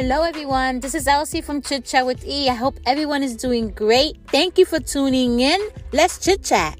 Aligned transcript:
Hello, 0.00 0.22
everyone. 0.22 0.78
This 0.78 0.94
is 0.94 1.08
Elsie 1.08 1.40
from 1.40 1.60
Chit 1.60 1.84
Chat 1.84 2.06
with 2.06 2.24
E. 2.24 2.48
I 2.48 2.54
hope 2.54 2.78
everyone 2.86 3.24
is 3.24 3.34
doing 3.34 3.72
great. 3.72 4.16
Thank 4.28 4.56
you 4.56 4.64
for 4.64 4.78
tuning 4.78 5.40
in. 5.40 5.60
Let's 5.90 6.24
chit 6.24 6.44
chat. 6.44 6.78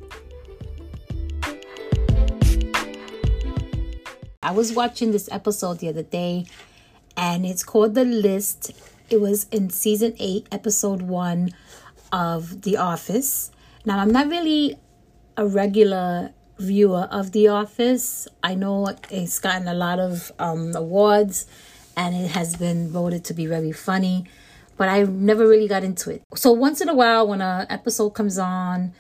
I 4.41 4.53
was 4.53 4.73
watching 4.73 5.11
this 5.11 5.29
episode 5.33 5.81
the 5.81 5.89
other 5.89 6.05
day, 6.05 6.47
and 7.17 7.45
it's 7.45 7.65
called 7.65 7.97
The 7.97 8.05
List. 8.05 8.71
It 9.11 9.21
was 9.21 9.49
in 9.51 9.71
season 9.71 10.15
eight, 10.21 10.47
episode 10.53 11.03
one 11.03 11.51
of 12.13 12.63
The 12.63 12.77
Office. 12.77 13.51
Now, 13.85 13.99
I'm 13.99 14.13
not 14.13 14.29
really 14.29 14.79
a 15.37 15.45
regular 15.45 16.31
viewer 16.61 17.09
of 17.11 17.33
The 17.33 17.49
Office. 17.49 18.29
I 18.45 18.55
know 18.55 18.95
it's 19.11 19.41
gotten 19.41 19.67
a 19.67 19.75
lot 19.75 19.99
of 19.99 20.31
um, 20.39 20.77
awards 20.77 21.47
and 21.99 22.15
it 22.15 22.31
has 22.31 22.55
been 22.57 22.89
voted 22.89 23.25
to 23.25 23.35
be 23.35 23.45
very 23.45 23.73
funny, 23.73 24.25
but 24.77 24.89
I 24.89 25.03
never 25.03 25.47
really 25.47 25.67
got 25.67 25.83
into 25.83 26.11
it. 26.11 26.23
So 26.37 26.53
once 26.53 26.81
in 26.81 26.89
a 26.89 26.95
while, 26.95 27.27
when 27.27 27.43
an 27.43 27.67
episode 27.69 28.11
comes 28.11 28.39
on 28.39 28.93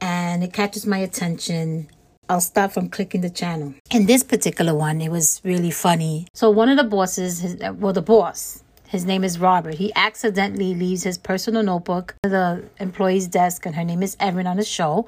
and 0.00 0.42
it 0.42 0.52
catches 0.52 0.84
my 0.84 0.98
attention, 0.98 1.88
I'll 2.28 2.40
stop 2.40 2.72
from 2.72 2.88
clicking 2.88 3.20
the 3.20 3.30
channel. 3.30 3.74
In 3.92 4.06
this 4.06 4.24
particular 4.24 4.74
one, 4.74 5.00
it 5.00 5.10
was 5.10 5.40
really 5.44 5.70
funny. 5.70 6.26
So 6.34 6.50
one 6.50 6.68
of 6.68 6.76
the 6.76 6.84
bosses, 6.84 7.38
his, 7.38 7.56
well, 7.76 7.92
the 7.92 8.02
boss, 8.02 8.64
his 8.88 9.04
name 9.04 9.22
is 9.22 9.38
Robert. 9.38 9.74
He 9.74 9.92
accidentally 9.94 10.74
leaves 10.74 11.04
his 11.04 11.18
personal 11.18 11.62
notebook 11.62 12.16
at 12.24 12.32
the 12.32 12.64
employee's 12.80 13.28
desk, 13.28 13.64
and 13.64 13.76
her 13.76 13.84
name 13.84 14.02
is 14.02 14.16
Erin 14.18 14.48
on 14.48 14.56
the 14.56 14.64
show. 14.64 15.06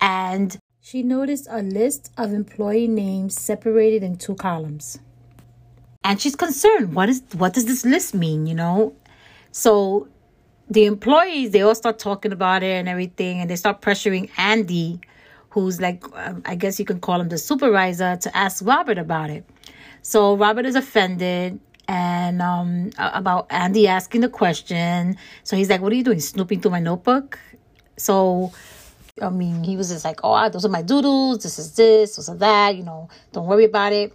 And 0.00 0.56
she 0.80 1.02
noticed 1.02 1.48
a 1.50 1.60
list 1.60 2.12
of 2.16 2.32
employee 2.32 2.86
names 2.86 3.34
separated 3.34 4.04
in 4.04 4.16
two 4.16 4.36
columns 4.36 5.00
and 6.04 6.20
she's 6.20 6.36
concerned. 6.36 6.94
What 6.94 7.08
is 7.08 7.22
what 7.32 7.54
does 7.54 7.64
this 7.64 7.84
list 7.84 8.14
mean 8.14 8.46
you 8.46 8.54
know? 8.54 8.94
So 9.50 10.08
the 10.68 10.84
employees 10.84 11.50
they 11.50 11.62
all 11.62 11.74
start 11.74 11.98
talking 11.98 12.32
about 12.32 12.62
it 12.62 12.72
and 12.72 12.88
everything 12.88 13.40
and 13.40 13.50
they 13.50 13.56
start 13.56 13.82
pressuring 13.82 14.30
andy 14.38 14.98
who's 15.50 15.78
like 15.78 16.02
um, 16.14 16.42
i 16.46 16.54
guess 16.54 16.78
you 16.78 16.86
can 16.86 16.98
call 16.98 17.20
him 17.20 17.28
the 17.28 17.36
supervisor 17.36 18.16
to 18.16 18.34
ask 18.36 18.64
robert 18.64 18.98
about 18.98 19.30
it. 19.30 19.44
So 20.02 20.36
robert 20.36 20.66
is 20.66 20.74
offended 20.74 21.60
and 21.86 22.40
um 22.40 22.90
about 22.98 23.46
andy 23.50 23.86
asking 23.88 24.22
the 24.22 24.28
question. 24.28 25.16
So 25.42 25.56
he's 25.56 25.70
like 25.70 25.80
what 25.80 25.92
are 25.92 25.96
you 25.96 26.04
doing 26.04 26.20
snooping 26.20 26.60
through 26.60 26.72
my 26.72 26.80
notebook? 26.80 27.38
So 27.96 28.52
i 29.22 29.30
mean 29.30 29.62
he 29.62 29.76
was 29.76 29.90
just 29.90 30.04
like 30.04 30.20
oh 30.24 30.48
those 30.48 30.64
are 30.64 30.70
my 30.70 30.82
doodles. 30.82 31.42
This 31.42 31.58
is 31.58 31.76
this 31.76 32.16
those 32.16 32.28
are 32.28 32.36
that 32.36 32.76
you 32.76 32.82
know 32.82 33.08
don't 33.32 33.46
worry 33.46 33.64
about 33.64 33.92
it 33.92 34.12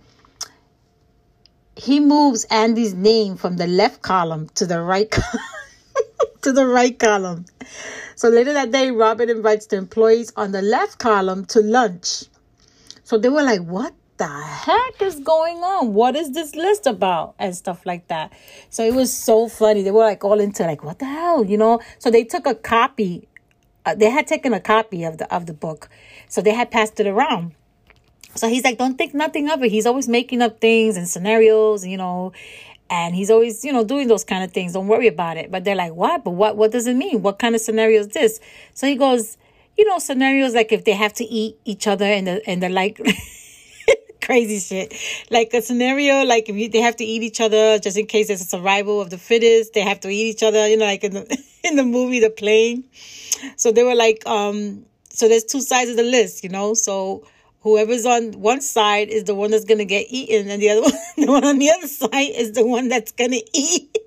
he 1.79 1.99
moves 1.99 2.43
Andy's 2.45 2.93
name 2.93 3.37
from 3.37 3.55
the 3.55 3.67
left 3.67 4.01
column 4.01 4.49
to 4.55 4.65
the 4.65 4.81
right 4.81 5.09
to 6.41 6.51
the 6.51 6.67
right 6.67 6.97
column. 6.97 7.45
So 8.15 8.27
later 8.27 8.51
that 8.53 8.71
day, 8.71 8.91
Robert 8.91 9.29
invites 9.29 9.67
the 9.67 9.77
employees 9.77 10.33
on 10.35 10.51
the 10.51 10.61
left 10.61 10.97
column 10.99 11.45
to 11.45 11.61
lunch. 11.61 12.25
So 13.03 13.17
they 13.17 13.29
were 13.29 13.43
like, 13.43 13.61
"What 13.61 13.93
the 14.17 14.27
heck 14.27 15.01
is 15.01 15.21
going 15.21 15.57
on? 15.57 15.93
What 15.93 16.17
is 16.17 16.31
this 16.31 16.53
list 16.53 16.85
about?" 16.85 17.35
and 17.39 17.55
stuff 17.55 17.85
like 17.85 18.07
that. 18.09 18.33
So 18.69 18.83
it 18.83 18.93
was 18.93 19.13
so 19.13 19.47
funny. 19.47 19.81
They 19.81 19.91
were 19.91 20.03
like 20.03 20.25
all 20.25 20.41
into 20.41 20.63
like, 20.63 20.83
"What 20.83 20.99
the 20.99 21.05
hell?" 21.05 21.45
You 21.45 21.57
know. 21.57 21.79
So 21.97 22.11
they 22.11 22.25
took 22.25 22.45
a 22.45 22.55
copy. 22.55 23.29
Uh, 23.85 23.95
they 23.95 24.09
had 24.09 24.27
taken 24.27 24.53
a 24.53 24.59
copy 24.59 25.05
of 25.05 25.17
the 25.17 25.33
of 25.33 25.45
the 25.45 25.53
book, 25.53 25.87
so 26.27 26.41
they 26.41 26.53
had 26.53 26.71
passed 26.71 26.99
it 26.99 27.07
around. 27.07 27.53
So 28.39 28.47
he's 28.47 28.63
like, 28.63 28.77
don't 28.77 28.97
think 28.97 29.13
nothing 29.13 29.49
of 29.49 29.61
it. 29.63 29.71
He's 29.71 29.85
always 29.85 30.07
making 30.07 30.41
up 30.41 30.61
things 30.61 30.97
and 30.97 31.07
scenarios, 31.07 31.85
you 31.85 31.97
know, 31.97 32.31
and 32.89 33.13
he's 33.15 33.29
always, 33.29 33.63
you 33.63 33.71
know, 33.71 33.83
doing 33.83 34.07
those 34.07 34.23
kind 34.23 34.43
of 34.43 34.51
things. 34.51 34.73
Don't 34.73 34.87
worry 34.87 35.07
about 35.07 35.37
it. 35.37 35.51
But 35.51 35.63
they're 35.63 35.75
like, 35.75 35.93
what? 35.93 36.23
But 36.23 36.31
what? 36.31 36.57
What 36.57 36.71
does 36.71 36.87
it 36.87 36.95
mean? 36.95 37.21
What 37.21 37.39
kind 37.39 37.53
of 37.53 37.61
scenario 37.61 37.99
is 37.99 38.07
this? 38.09 38.39
So 38.73 38.87
he 38.87 38.95
goes, 38.95 39.37
you 39.77 39.85
know, 39.85 39.99
scenarios 39.99 40.55
like 40.55 40.71
if 40.71 40.85
they 40.85 40.93
have 40.93 41.13
to 41.13 41.25
eat 41.25 41.57
each 41.65 41.87
other 41.87 42.05
and 42.05 42.27
the 42.27 42.49
and 42.49 42.63
the 42.63 42.69
like. 42.69 42.99
crazy 44.21 44.59
shit 44.59 44.93
like 45.31 45.51
a 45.55 45.61
scenario 45.61 46.23
like 46.23 46.49
if 46.49 46.55
you, 46.55 46.69
they 46.69 46.81
have 46.81 46.95
to 46.95 47.03
eat 47.03 47.23
each 47.23 47.41
other 47.41 47.79
just 47.79 47.97
in 47.97 48.05
case 48.05 48.27
there's 48.27 48.41
a 48.41 48.45
survival 48.45 49.01
of 49.01 49.09
the 49.09 49.17
fittest 49.17 49.73
they 49.73 49.81
have 49.81 49.99
to 49.99 50.07
eat 50.09 50.29
each 50.29 50.43
other 50.43 50.67
you 50.67 50.77
know 50.77 50.85
like 50.85 51.03
in 51.03 51.13
the 51.13 51.43
in 51.63 51.75
the 51.77 51.83
movie 51.83 52.19
the 52.19 52.29
plane 52.29 52.83
so 53.55 53.71
they 53.71 53.81
were 53.81 53.95
like 53.95 54.21
um 54.27 54.85
so 55.09 55.27
there's 55.27 55.45
two 55.45 55.61
sides 55.61 55.89
of 55.89 55.97
the 55.97 56.03
list 56.03 56.43
you 56.43 56.49
know 56.49 56.75
so 56.75 57.23
whoever's 57.61 58.05
on 58.05 58.31
one 58.33 58.61
side 58.61 59.09
is 59.09 59.25
the 59.25 59.35
one 59.35 59.51
that's 59.51 59.65
going 59.65 59.79
to 59.79 59.85
get 59.85 60.07
eaten 60.09 60.49
and 60.49 60.61
the 60.61 60.69
other 60.69 60.81
one 60.83 60.91
the 61.17 61.25
one 61.27 61.43
on 61.43 61.59
the 61.59 61.69
other 61.71 61.87
side 61.87 62.31
is 62.35 62.53
the 62.53 62.65
one 62.65 62.87
that's 62.87 63.11
going 63.11 63.31
to 63.39 63.43
eat. 63.53 63.97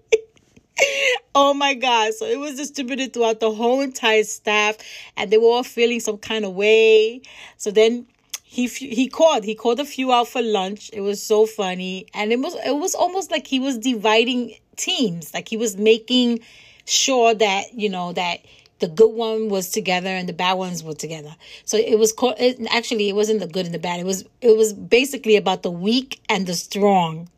Oh 1.35 1.55
my 1.55 1.75
god. 1.75 2.15
So 2.15 2.27
it 2.27 2.39
was 2.39 2.57
distributed 2.57 3.12
throughout 3.12 3.41
the 3.41 3.53
whole 3.53 3.81
entire 3.81 4.25
staff 4.25 4.77
and 5.17 5.31
they 5.31 5.39
were 5.39 5.47
all 5.47 5.62
feeling 5.62 6.01
some 6.01 6.19
kind 6.19 6.45
of 6.45 6.55
way. 6.55 7.23
So 7.57 7.71
then 7.71 8.07
he 8.43 8.67
he 8.67 9.09
called 9.09 9.45
he 9.45 9.55
called 9.55 9.81
a 9.81 9.85
few 9.85 10.12
out 10.12 10.29
for 10.29 10.43
lunch. 10.43 10.91
It 10.93 11.01
was 11.01 11.23
so 11.23 11.47
funny. 11.47 12.07
And 12.15 12.33
it 12.33 12.39
was 12.41 12.55
it 12.67 12.77
was 12.77 12.95
almost 12.95 13.31
like 13.31 13.47
he 13.47 13.61
was 13.61 13.79
dividing 13.79 14.55
teams. 14.77 15.33
Like 15.33 15.49
he 15.49 15.57
was 15.57 15.77
making 15.77 16.41
sure 16.85 17.35
that 17.35 17.73
you 17.73 17.89
know 17.89 18.12
that 18.12 18.41
the 18.82 18.88
good 18.88 19.15
one 19.15 19.48
was 19.48 19.70
together 19.70 20.09
and 20.09 20.28
the 20.28 20.32
bad 20.32 20.54
ones 20.54 20.82
were 20.82 20.93
together. 20.93 21.37
So 21.65 21.76
it 21.78 22.00
was 22.00 22.12
called. 22.12 22.34
It, 22.38 22.59
actually, 22.69 23.09
it 23.09 23.15
wasn't 23.15 23.38
the 23.38 23.47
good 23.47 23.65
and 23.65 23.75
the 23.75 23.78
bad. 23.78 24.00
It 24.00 24.06
was 24.06 24.25
it 24.41 24.56
was 24.56 24.72
basically 24.72 25.37
about 25.37 25.62
the 25.62 25.70
weak 25.70 26.20
and 26.28 26.48
the 26.48 26.54
strong. 26.54 27.28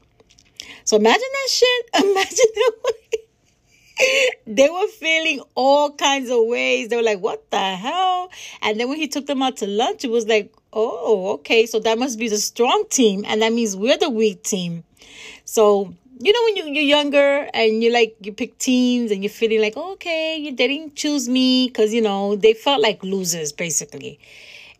So 0.84 0.96
imagine 0.96 1.20
that 1.20 1.48
shit. 1.50 1.86
Imagine 2.02 2.46
that. 2.54 2.72
they 4.46 4.70
were 4.70 4.88
feeling 4.88 5.42
all 5.54 5.92
kinds 5.92 6.30
of 6.30 6.46
ways. 6.46 6.88
They 6.88 6.96
were 6.96 7.02
like, 7.02 7.20
"What 7.20 7.50
the 7.50 7.76
hell?" 7.76 8.30
And 8.62 8.80
then 8.80 8.88
when 8.88 8.96
he 8.98 9.06
took 9.06 9.26
them 9.26 9.42
out 9.42 9.58
to 9.58 9.66
lunch, 9.66 10.02
it 10.02 10.10
was 10.10 10.26
like, 10.26 10.50
"Oh, 10.72 11.34
okay. 11.34 11.66
So 11.66 11.78
that 11.80 11.98
must 11.98 12.18
be 12.18 12.28
the 12.28 12.38
strong 12.38 12.84
team, 12.88 13.24
and 13.28 13.42
that 13.42 13.52
means 13.52 13.76
we're 13.76 13.98
the 13.98 14.08
weak 14.08 14.42
team." 14.44 14.82
So 15.44 15.94
you 16.24 16.32
know 16.32 16.40
when 16.44 16.56
you, 16.56 16.72
you're 16.72 16.96
younger 16.98 17.50
and 17.52 17.82
you 17.82 17.92
like 17.92 18.16
you 18.22 18.32
pick 18.32 18.56
teams 18.56 19.10
and 19.10 19.22
you're 19.22 19.30
feeling 19.30 19.60
like 19.60 19.76
okay 19.76 20.50
they 20.50 20.68
didn't 20.68 20.96
choose 20.96 21.28
me 21.28 21.68
because 21.68 21.92
you 21.92 22.00
know 22.00 22.34
they 22.34 22.54
felt 22.54 22.80
like 22.80 23.02
losers 23.02 23.52
basically. 23.52 24.18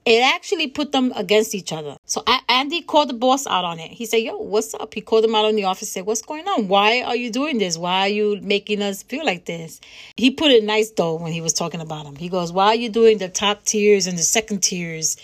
It 0.06 0.22
actually 0.22 0.66
put 0.66 0.92
them 0.92 1.14
against 1.16 1.54
each 1.54 1.72
other. 1.72 1.96
So 2.04 2.22
andy 2.48 2.82
called 2.82 3.08
the 3.08 3.14
boss 3.14 3.46
out 3.46 3.64
on 3.64 3.78
it. 3.78 3.90
He 3.90 4.06
said 4.06 4.18
yo 4.18 4.38
what's 4.38 4.72
up? 4.72 4.94
He 4.94 5.02
called 5.02 5.24
him 5.24 5.34
out 5.34 5.44
in 5.44 5.56
the 5.56 5.64
office 5.64 5.90
said 5.90 6.06
what's 6.06 6.22
going 6.22 6.48
on? 6.48 6.66
Why 6.66 7.02
are 7.02 7.16
you 7.16 7.30
doing 7.30 7.58
this? 7.58 7.76
Why 7.76 8.00
are 8.00 8.08
you 8.08 8.40
making 8.40 8.80
us 8.80 9.02
feel 9.02 9.26
like 9.26 9.44
this? 9.44 9.82
He 10.16 10.30
put 10.30 10.50
it 10.50 10.64
nice 10.64 10.92
though 10.92 11.16
when 11.16 11.32
he 11.32 11.42
was 11.42 11.52
talking 11.52 11.82
about 11.82 12.06
him. 12.06 12.16
He 12.16 12.30
goes 12.30 12.52
why 12.52 12.68
are 12.68 12.74
you 12.74 12.88
doing 12.88 13.18
the 13.18 13.28
top 13.28 13.64
tiers 13.64 14.06
and 14.06 14.16
the 14.16 14.22
second 14.22 14.62
tiers? 14.62 15.18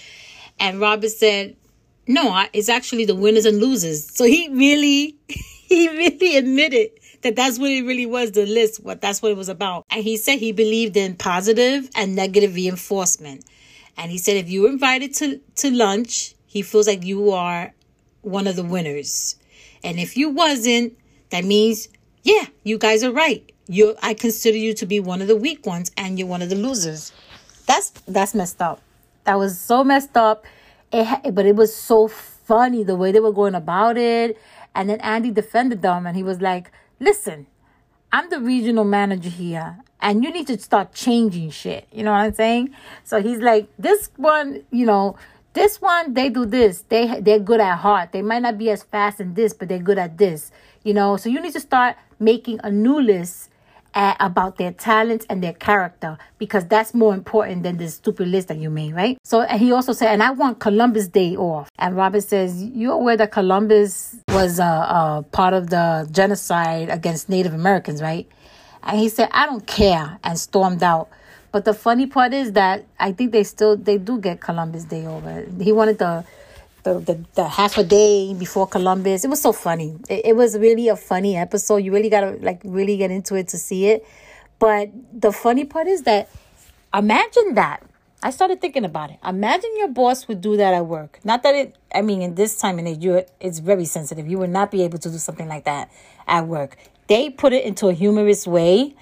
And 0.59 0.81
robert 0.81 1.13
said 1.13 1.57
no 2.07 2.45
it's 2.53 2.69
actually 2.69 3.07
the 3.07 3.15
winners 3.15 3.47
and 3.47 3.59
losers. 3.59 4.15
So 4.15 4.25
he 4.25 4.51
really 4.51 5.17
he 5.81 5.89
really 5.89 6.37
admitted 6.37 6.91
that 7.23 7.37
that's 7.37 7.57
what 7.57 7.71
it 7.71 7.83
really 7.83 8.05
was 8.05 8.33
the 8.33 8.45
list 8.45 8.83
what 8.83 9.01
that's 9.01 9.23
what 9.23 9.31
it 9.31 9.37
was 9.37 9.49
about. 9.49 9.87
And 9.89 10.03
he 10.03 10.17
said 10.17 10.41
he 10.41 10.51
believed 10.51 10.97
in 10.97 11.15
positive 11.15 11.89
and 11.95 12.17
negative 12.17 12.57
reinforcement. 12.57 13.45
And 13.97 14.11
he 14.11 14.19
said 14.19 14.37
if 14.37 14.51
you 14.51 14.63
were 14.63 14.69
invited 14.69 15.15
to 15.15 15.41
to 15.57 15.71
lunch 15.71 16.35
he 16.47 16.63
feels 16.63 16.89
like 16.89 17.05
you 17.05 17.31
are 17.31 17.73
one 18.23 18.49
of 18.49 18.57
the 18.57 18.65
winners. 18.65 19.37
And 19.85 20.01
if 20.01 20.17
you 20.17 20.31
wasn't 20.31 20.99
that 21.31 21.45
means 21.45 21.89
yeah 22.25 22.47
you 22.65 22.77
guys 22.77 23.05
are 23.05 23.13
right. 23.13 23.49
You 23.69 23.95
i 24.03 24.13
consider 24.13 24.59
you 24.59 24.75
to 24.75 24.87
be 24.87 24.99
one 24.99 25.23
of 25.23 25.29
the 25.29 25.37
weak 25.37 25.65
ones 25.67 25.93
and 25.97 26.19
you're 26.19 26.27
one 26.27 26.43
of 26.43 26.51
the 26.51 26.57
losers. 26.57 27.13
That's 27.67 27.91
that's 28.09 28.35
messed 28.35 28.61
up. 28.61 28.83
That 29.23 29.39
was 29.39 29.57
so 29.57 29.85
messed 29.85 30.17
up. 30.17 30.45
It, 30.93 31.33
but 31.33 31.47
it 31.47 31.55
was 31.55 31.73
so 31.73 32.09
funny 32.09 32.83
the 32.83 32.97
way 32.97 33.13
they 33.13 33.21
were 33.21 33.31
going 33.31 33.55
about 33.55 33.97
it 33.97 34.37
and 34.75 34.89
then 34.89 35.01
Andy 35.01 35.31
defended 35.31 35.83
them 35.83 36.07
and 36.07 36.17
he 36.17 36.23
was 36.23 36.41
like, 36.41 36.71
listen, 36.99 37.47
I'm 38.13 38.31
the 38.31 38.41
regional 38.41 38.85
manager 38.85 39.29
here 39.29 39.79
and 40.01 40.25
you 40.25 40.33
need 40.33 40.47
to 40.49 40.59
start 40.59 40.93
changing 40.93 41.51
shit. 41.51 41.87
You 41.93 42.03
know 42.03 42.13
what 42.13 42.19
I'm 42.19 42.35
saying? 42.35 42.75
So 43.05 43.21
he's 43.21 43.39
like, 43.39 43.69
this 43.79 44.11
one, 44.17 44.65
you 44.71 44.87
know, 44.87 45.17
this 45.53 45.81
one, 45.81 46.15
they 46.15 46.29
do 46.29 46.47
this. 46.47 46.85
They, 46.89 47.21
they're 47.21 47.41
good 47.41 47.61
at 47.61 47.79
heart. 47.79 48.13
They 48.13 48.23
might 48.23 48.43
not 48.43 48.57
be 48.59 48.71
as 48.71 48.83
fast 48.83 49.21
in 49.21 49.35
this, 49.35 49.53
but 49.53 49.69
they're 49.69 49.79
good 49.79 49.99
at 49.99 50.17
this. 50.19 50.53
You 50.85 50.95
know, 50.95 51.17
so 51.17 51.29
you 51.29 51.41
need 51.41 51.53
to 51.53 51.61
start 51.61 51.97
making 52.19 52.61
a 52.63 52.71
new 52.71 53.01
list 53.01 53.50
uh, 53.95 54.15
about 54.21 54.57
their 54.57 54.73
talents 54.73 55.27
and 55.29 55.43
their 55.43 55.53
character 55.53 56.17
because 56.39 56.65
that's 56.67 56.95
more 56.95 57.15
important 57.15 57.63
than 57.63 57.77
this 57.77 57.95
stupid 57.95 58.29
list 58.29 58.49
that 58.49 58.59
you 58.59 58.71
made, 58.71 58.95
right? 58.95 59.19
So, 59.25 59.43
and 59.43 59.61
he 59.61 59.73
also 59.73 59.93
said, 59.93 60.13
and 60.13 60.23
I 60.23 60.31
want 60.31 60.61
Columbus 60.61 61.09
Day 61.09 61.37
off. 61.37 61.69
And 61.79 61.97
Robert 61.97 62.23
says, 62.23 62.63
You're 62.63 62.95
aware 62.95 63.17
that 63.17 63.33
Columbus 63.33 64.17
was 64.29 64.59
a, 64.59 64.63
a 64.63 65.25
part 65.33 65.55
of 65.55 65.71
the 65.71 66.09
genocide 66.11 66.89
against 66.89 67.29
Native 67.29 67.55
Americans, 67.55 68.01
right? 68.01 68.29
And 68.83 68.99
he 68.99 69.09
said, 69.09 69.29
I 69.33 69.47
don't 69.47 69.67
care, 69.67 70.19
and 70.25 70.39
stormed 70.39 70.83
out. 70.83 71.09
But 71.53 71.65
the 71.65 71.75
funny 71.75 72.07
part 72.07 72.33
is 72.33 72.53
that 72.53 72.85
I 72.99 73.13
think 73.13 73.33
they 73.33 73.43
still 73.43 73.77
they 73.77 73.99
do 73.99 74.19
get 74.19 74.41
Columbus 74.41 74.85
Day 74.85 75.05
over. 75.05 75.47
He 75.61 75.73
wanted 75.73 75.99
the 75.99 76.25
the, 76.83 76.99
the, 76.99 77.25
the 77.35 77.49
half 77.49 77.79
a 77.79 77.85
day 77.85 78.35
before 78.35 78.67
Columbus. 78.67 79.25
It 79.25 79.29
was 79.29 79.41
so 79.41 79.53
funny. 79.53 79.97
It, 80.09 80.27
it 80.27 80.37
was 80.37 80.59
really 80.59 80.89
a 80.89 80.97
funny 80.97 81.37
episode. 81.37 81.79
You 81.79 81.93
really 81.93 82.11
gotta 82.11 82.39
like 82.41 82.61
really 82.65 82.97
get 82.97 83.11
into 83.11 83.35
it 83.35 83.49
to 83.49 83.59
see 83.59 83.87
it. 83.87 84.07
But 84.59 84.91
the 85.13 85.33
funny 85.33 85.65
part 85.65 85.87
is 85.87 86.03
that 86.03 86.29
imagine 86.95 87.55
that. 87.55 87.83
I 88.23 88.31
started 88.31 88.61
thinking 88.61 88.85
about 88.85 89.11
it. 89.11 89.19
Imagine 89.27 89.71
your 89.79 89.89
boss 89.89 90.29
would 90.29 90.43
do 90.43 90.59
that 90.59 90.75
at 90.75 90.85
work. 90.85 91.19
Not 91.25 91.43
that 91.43 91.55
it, 91.55 91.77
I 91.95 92.03
mean, 92.03 92.21
in 92.21 92.35
this 92.35 92.59
time 92.59 92.79
and 92.79 92.87
age, 92.87 93.03
you 93.03 93.25
it's 93.41 93.61
very 93.61 93.87
sensitive. 93.87 94.29
You 94.29 94.39
would 94.39 94.51
not 94.51 94.71
be 94.71 94.83
able 94.83 94.99
to 94.99 95.11
do 95.11 95.17
something 95.17 95.49
like 95.49 95.65
that 95.65 95.91
at 96.27 96.47
work. 96.47 96.77
They 97.07 97.31
put 97.31 97.55
it 97.55 97.65
into 97.65 97.89
a 97.89 97.95
humorous 97.95 98.47
way 98.47 98.95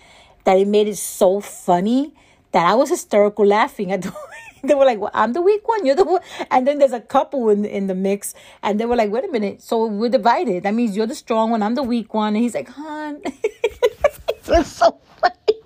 that 0.45 0.57
it 0.57 0.69
made 0.69 0.87
it 0.87 0.97
so 0.97 1.41
funny 1.41 2.15
that 2.53 2.65
I 2.65 2.75
was 2.75 2.91
hysterical 2.91 3.45
laughing 3.45 3.91
at 3.93 4.03
the 4.03 4.11
they 4.65 4.75
were 4.75 4.85
like, 4.85 4.99
well, 4.99 5.11
I'm 5.15 5.33
the 5.33 5.43
weak 5.43 5.67
one, 5.67 5.87
you're 5.87 5.95
the 5.95 6.05
one. 6.05 6.21
And 6.51 6.67
then 6.67 6.79
there's 6.79 6.93
a 6.93 7.01
couple 7.01 7.49
in, 7.51 7.65
in 7.65 7.87
the 7.87 7.95
mix. 7.95 8.35
And 8.63 8.79
they 8.79 8.87
were 8.87 8.97
like, 8.97 9.11
wait 9.11 9.25
a 9.25 9.29
minute. 9.29 9.63
So 9.63 9.87
we're 9.87 10.09
divided. 10.09 10.65
That 10.65 10.75
means 10.75 10.97
you're 10.97 11.07
the 11.07 11.15
strong 11.15 11.51
one, 11.51 11.63
I'm 11.63 11.75
the 11.75 11.83
weak 11.83 12.15
one. 12.15 12.35
And 12.35 12.43
he's 12.43 12.55
like, 12.55 12.69
hon. 12.69 13.21
it's 13.25 14.69
so 14.73 14.99
funny. 15.21 15.61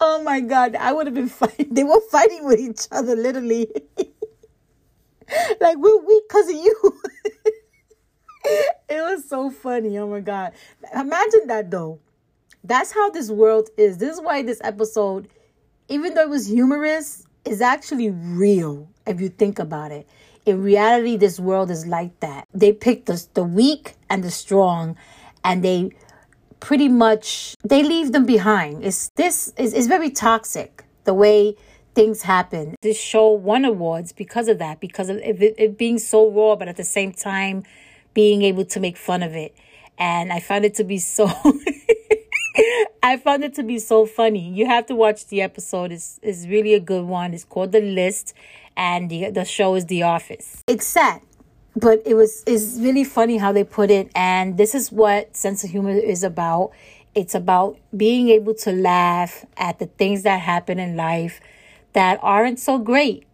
Oh 0.00 0.22
my 0.22 0.40
God. 0.40 0.76
I 0.76 0.92
would 0.92 1.06
have 1.06 1.14
been 1.14 1.28
fighting. 1.28 1.72
They 1.72 1.84
were 1.84 2.00
fighting 2.10 2.44
with 2.44 2.60
each 2.60 2.86
other, 2.90 3.16
literally. 3.16 3.68
like, 5.60 5.78
we're 5.78 6.06
weak 6.06 6.24
because 6.28 6.48
of 6.48 6.54
you. 6.54 7.00
it 8.88 9.00
was 9.00 9.28
so 9.28 9.50
funny. 9.50 9.98
Oh 9.98 10.08
my 10.08 10.20
God. 10.20 10.52
Imagine 10.94 11.46
that 11.46 11.70
though. 11.70 12.00
That's 12.62 12.92
how 12.92 13.10
this 13.10 13.30
world 13.30 13.68
is. 13.76 13.98
This 13.98 14.14
is 14.16 14.22
why 14.22 14.42
this 14.42 14.60
episode, 14.64 15.28
even 15.88 16.14
though 16.14 16.22
it 16.22 16.30
was 16.30 16.46
humorous, 16.46 17.26
is 17.44 17.60
actually 17.60 18.10
real 18.10 18.88
if 19.06 19.20
you 19.20 19.28
think 19.28 19.58
about 19.58 19.92
it. 19.92 20.06
In 20.46 20.62
reality, 20.62 21.16
this 21.16 21.40
world 21.40 21.70
is 21.70 21.86
like 21.86 22.18
that. 22.20 22.46
They 22.52 22.72
pick 22.72 23.06
the, 23.06 23.24
the 23.34 23.44
weak 23.44 23.94
and 24.10 24.22
the 24.22 24.30
strong 24.30 24.96
and 25.42 25.64
they 25.64 25.90
pretty 26.60 26.88
much 26.88 27.54
they 27.64 27.82
leave 27.82 28.12
them 28.12 28.24
behind. 28.24 28.84
It's 28.84 29.10
this 29.16 29.52
is 29.56 29.86
very 29.86 30.10
toxic 30.10 30.84
the 31.04 31.14
way 31.14 31.56
things 31.94 32.22
happen. 32.22 32.74
This 32.82 32.98
show 32.98 33.30
won 33.30 33.64
awards 33.64 34.12
because 34.12 34.48
of 34.48 34.58
that, 34.58 34.80
because 34.80 35.08
of 35.08 35.18
it, 35.18 35.54
it 35.58 35.78
being 35.78 35.98
so 35.98 36.30
raw, 36.30 36.56
but 36.56 36.68
at 36.68 36.76
the 36.76 36.84
same 36.84 37.12
time 37.12 37.62
being 38.14 38.42
able 38.42 38.64
to 38.64 38.80
make 38.80 38.96
fun 38.96 39.22
of 39.22 39.34
it. 39.34 39.54
And 39.98 40.32
I 40.32 40.40
found 40.40 40.64
it 40.64 40.74
to 40.76 40.84
be 40.84 40.98
so 40.98 41.30
I 43.02 43.16
found 43.16 43.44
it 43.44 43.54
to 43.54 43.62
be 43.62 43.78
so 43.78 44.06
funny. 44.06 44.50
You 44.50 44.66
have 44.66 44.86
to 44.86 44.94
watch 44.94 45.26
the 45.26 45.42
episode. 45.42 45.92
It's, 45.92 46.20
it's 46.22 46.46
really 46.46 46.74
a 46.74 46.80
good 46.80 47.04
one. 47.04 47.34
It's 47.34 47.44
called 47.44 47.72
The 47.72 47.80
List, 47.80 48.34
and 48.76 49.10
the, 49.10 49.30
the 49.30 49.44
show 49.44 49.74
is 49.74 49.86
The 49.86 50.02
Office. 50.02 50.62
It's 50.66 50.86
sad, 50.86 51.20
but 51.76 52.02
it 52.06 52.14
was 52.14 52.44
it's 52.46 52.76
really 52.78 53.04
funny 53.04 53.38
how 53.38 53.52
they 53.52 53.64
put 53.64 53.90
it. 53.90 54.10
And 54.14 54.56
this 54.56 54.74
is 54.74 54.92
what 54.92 55.36
sense 55.36 55.64
of 55.64 55.70
humor 55.70 55.90
is 55.90 56.22
about. 56.22 56.70
It's 57.14 57.34
about 57.34 57.78
being 57.96 58.28
able 58.28 58.54
to 58.54 58.72
laugh 58.72 59.44
at 59.56 59.78
the 59.78 59.86
things 59.86 60.22
that 60.24 60.40
happen 60.40 60.78
in 60.78 60.96
life 60.96 61.40
that 61.92 62.18
aren't 62.22 62.58
so 62.58 62.78
great. 62.78 63.24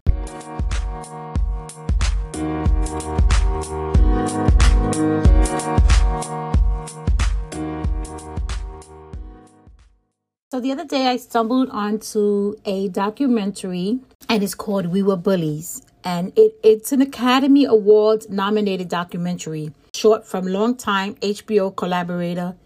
So 10.52 10.58
the 10.58 10.72
other 10.72 10.84
day 10.84 11.06
I 11.06 11.16
stumbled 11.16 11.70
onto 11.70 12.56
a 12.64 12.88
documentary 12.88 14.00
and 14.28 14.42
it's 14.42 14.56
called 14.56 14.86
We 14.86 15.00
Were 15.00 15.14
Bullies. 15.14 15.80
And 16.02 16.36
it, 16.36 16.56
it's 16.64 16.90
an 16.90 17.00
Academy 17.00 17.66
Awards 17.66 18.28
nominated 18.28 18.88
documentary, 18.88 19.72
short 19.94 20.26
from 20.26 20.48
longtime 20.48 21.14
HBO 21.22 21.76
collaborator 21.76 22.56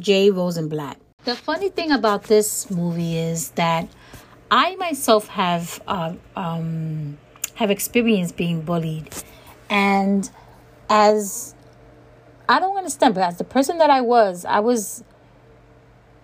Jay 0.00 0.30
Rosenblatt. 0.30 1.00
The 1.26 1.36
funny 1.36 1.68
thing 1.68 1.92
about 1.92 2.24
this 2.24 2.72
movie 2.72 3.16
is 3.16 3.50
that 3.50 3.88
I 4.50 4.74
myself 4.74 5.28
have 5.28 5.80
uh, 5.86 6.14
um, 6.34 7.18
have 7.54 7.70
experienced 7.70 8.36
being 8.36 8.62
bullied, 8.62 9.14
and 9.70 10.28
as 10.90 11.54
I 12.48 12.58
don't 12.58 12.76
understand, 12.76 13.14
but 13.14 13.22
as 13.22 13.38
the 13.38 13.44
person 13.44 13.78
that 13.78 13.90
I 13.90 14.00
was, 14.00 14.44
I 14.44 14.58
was 14.60 15.04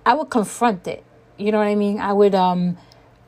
I 0.07 0.15
would 0.15 0.31
confront 0.31 0.87
it. 0.87 1.05
You 1.37 1.51
know 1.53 1.59
what 1.59 1.67
I 1.67 1.75
mean? 1.75 2.01
I 2.01 2.13
would 2.13 2.35
um 2.35 2.77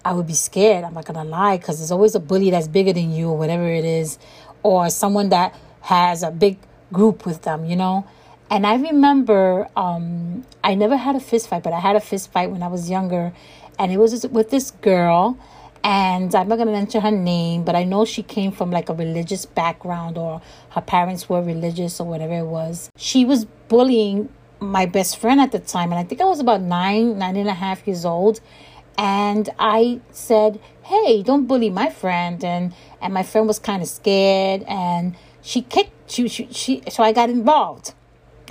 I 0.05 0.13
would 0.13 0.27
be 0.27 0.35
scared. 0.35 0.85
I'm 0.85 0.95
not 0.95 1.05
gonna 1.05 1.25
lie, 1.25 1.57
because 1.57 1.79
there's 1.79 1.91
always 1.91 2.15
a 2.15 2.21
bully 2.21 2.51
that's 2.51 2.69
bigger 2.69 2.93
than 2.93 3.13
you 3.13 3.31
or 3.31 3.37
whatever 3.37 3.69
it 3.69 3.85
is, 3.85 4.19
or 4.63 4.91
someone 4.91 5.31
that 5.31 5.55
has 5.81 6.23
a 6.23 6.31
big 6.31 6.59
group 6.93 7.27
with 7.27 7.43
them, 7.43 7.65
you 7.65 7.77
know? 7.77 8.07
And 8.51 8.67
I 8.67 8.77
remember 8.77 9.69
um 9.77 10.45
I 10.63 10.75
never 10.75 10.97
had 10.97 11.17
a 11.17 11.21
fist 11.21 11.49
fight, 11.49 11.63
but 11.63 11.73
I 11.73 11.81
had 11.81 11.97
a 11.97 12.01
fist 12.01 12.31
fight 12.33 12.51
when 12.51 12.63
I 12.63 12.69
was 12.69 12.89
younger, 12.91 13.33
and 13.79 13.91
it 13.91 13.99
was 13.99 14.27
with 14.29 14.51
this 14.51 14.71
girl 14.71 15.39
and 15.85 16.35
I'm 16.35 16.49
not 16.49 16.57
to 16.57 16.65
mention 16.65 17.01
her 17.01 17.13
name, 17.13 17.63
but 17.63 17.77
I 17.77 17.85
know 17.85 18.05
she 18.05 18.25
came 18.25 18.51
from 18.51 18.73
like 18.73 18.89
a 18.89 18.95
religious 18.95 19.47
background 19.47 20.19
or 20.19 20.43
her 20.71 20.81
parents 20.81 21.29
were 21.29 21.41
religious 21.41 22.01
or 22.01 22.09
whatever 22.09 22.35
it 22.35 22.47
was. 22.47 22.91
She 22.97 23.25
was 23.25 23.45
bullying 23.45 24.29
my 24.61 24.87
best 24.87 25.19
friend 25.19 25.41
at 25.41 25.53
the 25.53 25.59
time, 25.59 25.93
and 25.93 25.99
I 25.99 26.05
think 26.05 26.21
I 26.21 26.25
was 26.25 26.41
about 26.41 26.61
nine, 26.61 27.19
nine 27.19 27.37
and 27.37 27.49
a 27.49 27.55
half 27.55 27.87
years 27.87 28.05
old. 28.05 28.41
And 28.99 29.51
I 29.59 30.01
said, 30.11 30.59
"Hey, 30.85 31.23
don't 31.23 31.47
bully 31.47 31.71
my 31.71 31.91
friend." 31.91 32.43
And 32.43 32.73
and 33.01 33.13
my 33.13 33.23
friend 33.23 33.47
was 33.47 33.59
kind 33.59 33.83
of 33.83 33.89
scared, 33.89 34.63
and 34.67 35.17
she 35.43 35.63
kicked. 35.63 36.11
She, 36.11 36.29
she 36.29 36.49
she 36.51 36.83
so 36.89 37.03
I 37.03 37.13
got 37.13 37.29
involved. 37.29 37.95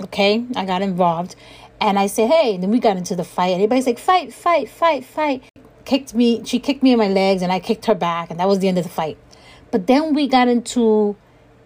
Okay, 0.00 0.44
I 0.54 0.64
got 0.64 0.82
involved, 0.82 1.34
and 1.80 1.98
I 1.98 2.06
said, 2.06 2.30
"Hey." 2.30 2.54
And 2.54 2.62
then 2.62 2.70
we 2.70 2.78
got 2.78 2.96
into 2.96 3.16
the 3.16 3.24
fight. 3.24 3.54
Everybody's 3.54 3.86
like, 3.86 3.98
"Fight, 3.98 4.32
fight, 4.32 4.68
fight, 4.68 5.04
fight!" 5.04 5.42
Kicked 5.84 6.14
me. 6.14 6.44
She 6.44 6.58
kicked 6.60 6.82
me 6.82 6.92
in 6.92 6.98
my 6.98 7.08
legs, 7.08 7.42
and 7.42 7.50
I 7.50 7.58
kicked 7.60 7.86
her 7.86 7.94
back, 7.94 8.30
and 8.30 8.38
that 8.38 8.48
was 8.48 8.60
the 8.60 8.68
end 8.68 8.78
of 8.78 8.84
the 8.84 8.90
fight. 8.90 9.18
But 9.70 9.86
then 9.86 10.14
we 10.14 10.28
got 10.28 10.48
into 10.48 11.16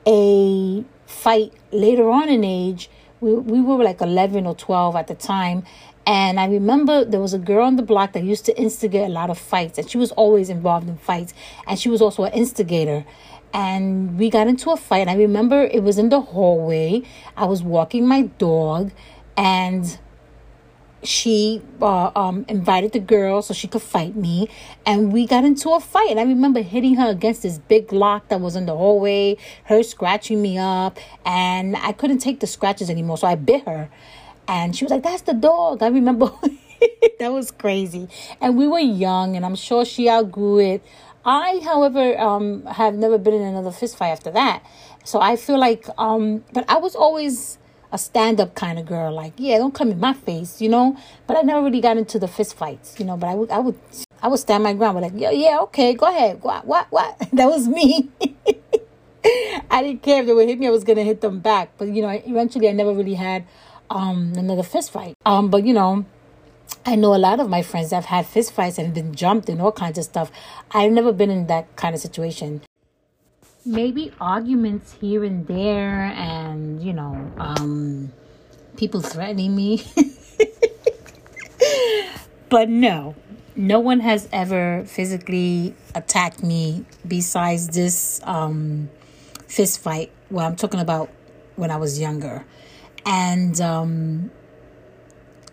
a 0.07 0.85
fight 1.07 1.53
later 1.71 2.09
on 2.09 2.29
in 2.29 2.45
age 2.45 2.89
we, 3.21 3.35
we 3.35 3.61
were 3.61 3.83
like 3.83 4.01
11 4.01 4.47
or 4.47 4.55
12 4.55 4.97
at 4.97 5.07
the 5.07 5.15
time. 5.15 5.65
And 6.07 6.41
I 6.41 6.47
remember 6.47 7.05
there 7.05 7.21
was 7.21 7.35
a 7.35 7.39
girl 7.39 7.67
on 7.67 7.77
the 7.77 7.83
block 7.83 8.13
that 8.15 8.25
used 8.25 8.47
to 8.47 8.59
instigate 8.59 9.07
a 9.07 9.13
lot 9.13 9.31
of 9.31 9.39
fights, 9.39 9.79
and 9.79 9.89
she 9.89 9.99
was 9.99 10.11
always 10.13 10.49
involved 10.49 10.89
in 10.89 10.97
fights. 10.97 11.35
And 11.67 11.79
she 11.79 11.89
was 11.89 12.01
also 12.01 12.25
an 12.25 12.33
instigator. 12.33 13.05
And 13.53 14.19
we 14.19 14.31
got 14.31 14.47
into 14.47 14.71
a 14.71 14.77
fight. 14.77 15.09
I 15.09 15.15
remember 15.15 15.63
it 15.63 15.83
was 15.83 15.99
in 15.99 16.09
the 16.09 16.21
hallway. 16.21 17.03
I 17.37 17.45
was 17.45 17.63
walking 17.63 18.07
my 18.07 18.23
dog, 18.23 18.93
and 19.37 19.99
she 21.03 21.63
uh, 21.81 22.11
um, 22.15 22.45
invited 22.49 22.93
the 22.93 23.01
girl 23.01 23.43
so 23.43 23.55
she 23.55 23.69
could 23.69 23.83
fight 23.83 24.17
me. 24.17 24.49
And 24.85 25.13
we 25.13 25.27
got 25.27 25.45
into 25.45 25.71
a 25.71 25.81
fight. 25.81 26.11
And 26.11 26.21
i 26.21 26.25
remember 26.25 26.61
hitting 26.63 26.97
her 26.97 27.09
against 27.09 27.43
this 27.43 27.59
big 27.59 27.93
lock 27.93 28.29
that 28.29 28.41
was 28.41 28.57
in 28.57 28.67
the 28.67 28.77
hallway 28.77 29.37
her 29.65 29.83
scratching 29.83 30.43
me 30.43 30.59
up. 30.59 30.99
And 31.25 31.77
i 31.77 31.93
couldn't 31.93 32.19
take 32.19 32.41
the 32.41 32.47
scratches 32.47 32.91
anymore 32.91 33.19
so 33.19 33.27
i 33.27 33.35
bit 33.35 33.65
her. 33.67 33.89
And 34.49 34.75
she 34.75 34.85
was 34.85 34.91
like 34.91 35.03
that's 35.03 35.23
the 35.23 35.35
dog. 35.35 35.83
I 35.83 35.89
remember 35.89 36.33
that 37.19 37.33
was 37.33 37.51
crazy. 37.51 38.09
And 38.41 38.57
we 38.57 38.67
were 38.67 38.79
young 38.81 39.37
and 39.37 39.45
i'm 39.45 39.57
sure 39.57 39.85
she 39.85 40.09
outgrew 40.09 40.59
it. 40.59 40.85
I 41.23 41.61
however 41.63 42.19
um, 42.19 42.65
have 42.65 42.95
never 42.95 43.19
been 43.19 43.35
in 43.35 43.43
another 43.43 43.71
fist 43.71 43.97
fight 43.97 44.09
after 44.09 44.31
that. 44.33 44.63
So 45.05 45.21
i 45.21 45.37
feel 45.37 45.59
like 45.59 45.87
um, 45.97 46.45
but 46.53 46.65
i 46.69 46.77
was 46.77 46.95
always 46.95 47.59
a 47.93 47.99
stand 47.99 48.41
up 48.41 48.55
kind 48.55 48.79
of 48.79 48.87
girl. 48.87 49.13
Like, 49.13 49.33
yeah, 49.37 49.59
don't 49.59 49.75
come 49.75 49.91
in 49.91 50.01
my 50.01 50.13
face, 50.13 50.61
you 50.61 50.69
know. 50.69 50.97
But 51.27 51.37
I 51.37 51.43
never 51.43 51.63
really 51.63 51.81
got 51.81 51.97
into 51.97 52.19
the 52.19 52.29
fist 52.29 52.55
fights, 52.57 52.99
you 52.99 53.05
know. 53.05 53.17
But 53.17 53.29
I 53.29 53.35
would, 53.35 53.51
I 53.51 53.59
would, 53.59 53.79
I 54.23 54.29
would 54.29 54.41
stand 54.41 54.63
my 54.65 54.73
ground. 54.75 54.95
But 54.95 55.03
like, 55.03 55.13
yeah, 55.17 55.31
yeah, 55.31 55.59
okay, 55.63 55.95
go 55.95 56.07
ahead. 56.07 56.43
What, 56.43 56.67
what, 56.67 56.87
what? 56.91 57.17
That 57.33 57.47
was 57.47 57.69
me. 57.69 58.11
I 59.71 59.83
didn't 59.83 60.03
care 60.03 60.21
if 60.21 60.27
they 60.27 60.33
would 60.33 60.49
hit 60.49 60.59
me. 60.59 60.67
I 60.67 60.71
was 60.71 60.85
gonna 60.85 61.05
hit 61.05 61.21
them 61.21 61.41
back. 61.41 61.71
But 61.79 61.89
you 61.89 62.03
know, 62.03 62.09
eventually, 62.09 62.69
I 62.69 62.73
never 62.73 62.93
really 62.95 63.15
had 63.15 63.45
um 63.91 64.33
another 64.37 64.63
fist 64.63 64.91
fight. 64.91 65.15
Um, 65.25 65.51
but 65.51 65.65
you 65.65 65.75
know. 65.75 66.05
I 66.87 66.95
know 66.95 67.15
a 67.15 67.19
lot 67.19 67.41
of 67.41 67.51
my 67.51 67.61
friends 67.61 67.91
have 67.91 68.07
had 68.07 68.25
fist 68.27 68.53
fights 68.53 68.79
and 68.79 68.95
been 68.95 69.15
jumped 69.15 69.51
and 69.51 69.61
all 69.61 69.71
kinds 69.71 69.99
of 69.99 70.05
stuff. 70.05 70.31
I've 70.71 70.93
never 70.93 71.13
been 71.13 71.29
in 71.29 71.47
that 71.49 71.77
kind 71.77 71.95
of 71.95 72.01
situation 72.01 72.63
maybe 73.65 74.13
arguments 74.21 74.97
here 75.01 75.25
and 75.25 75.47
there 75.47 76.05
and 76.17 76.83
you 76.83 76.93
know 76.93 77.31
um 77.39 78.13
people 78.77 79.01
threatening 79.01 79.55
me. 79.55 79.83
But 82.49 82.69
no 82.69 83.15
no 83.55 83.79
one 83.79 84.01
has 84.01 84.29
ever 84.33 84.85
physically 84.87 85.75
attacked 85.95 86.43
me 86.43 86.85
besides 87.07 87.69
this 87.69 88.21
um 88.25 88.91
fist 89.47 89.81
fight 89.81 90.11
well 90.31 90.47
i'm 90.47 90.57
talking 90.57 90.81
about 90.81 91.11
when 91.57 91.71
i 91.71 91.77
was 91.77 92.01
younger. 92.01 92.45
And 93.07 93.61
um 93.61 94.31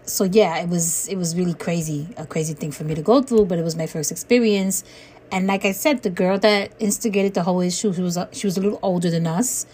so 0.05 0.23
yeah 0.23 0.57
it 0.57 0.69
was 0.69 1.07
it 1.07 1.17
was 1.17 1.35
really 1.35 1.53
crazy 1.53 2.07
a 2.17 2.25
crazy 2.25 2.53
thing 2.53 2.71
for 2.71 2.83
me 2.83 2.95
to 2.95 3.01
go 3.01 3.21
through 3.21 3.45
but 3.45 3.59
it 3.59 3.63
was 3.63 3.75
my 3.75 3.85
first 3.85 4.11
experience 4.11 4.83
And 5.31 5.47
like 5.47 5.65
I 5.65 5.71
said, 5.73 6.03
the 6.03 6.09
girl 6.09 6.39
that 6.39 6.71
instigated 6.79 7.33
the 7.33 7.43
whole 7.43 7.61
issue, 7.61 7.93
she 7.93 8.01
was 8.01 8.17
a, 8.17 8.29
she 8.31 8.47
was 8.47 8.57
a 8.57 8.61
little 8.61 8.79
older 8.81 9.09
than 9.09 9.27
us, 9.27 9.65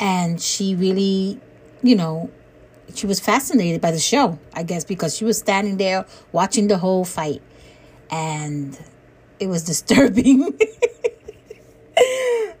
and 0.00 0.40
she 0.40 0.74
really, 0.74 1.40
you 1.82 1.94
know, 1.94 2.30
she 2.94 3.06
was 3.06 3.20
fascinated 3.20 3.80
by 3.80 3.90
the 3.90 3.98
show. 3.98 4.38
I 4.54 4.62
guess 4.62 4.84
because 4.84 5.16
she 5.16 5.24
was 5.24 5.38
standing 5.38 5.76
there 5.76 6.06
watching 6.32 6.68
the 6.68 6.78
whole 6.78 7.04
fight, 7.04 7.42
and 8.10 8.78
it 9.38 9.48
was 9.48 9.64
disturbing. 9.72 10.58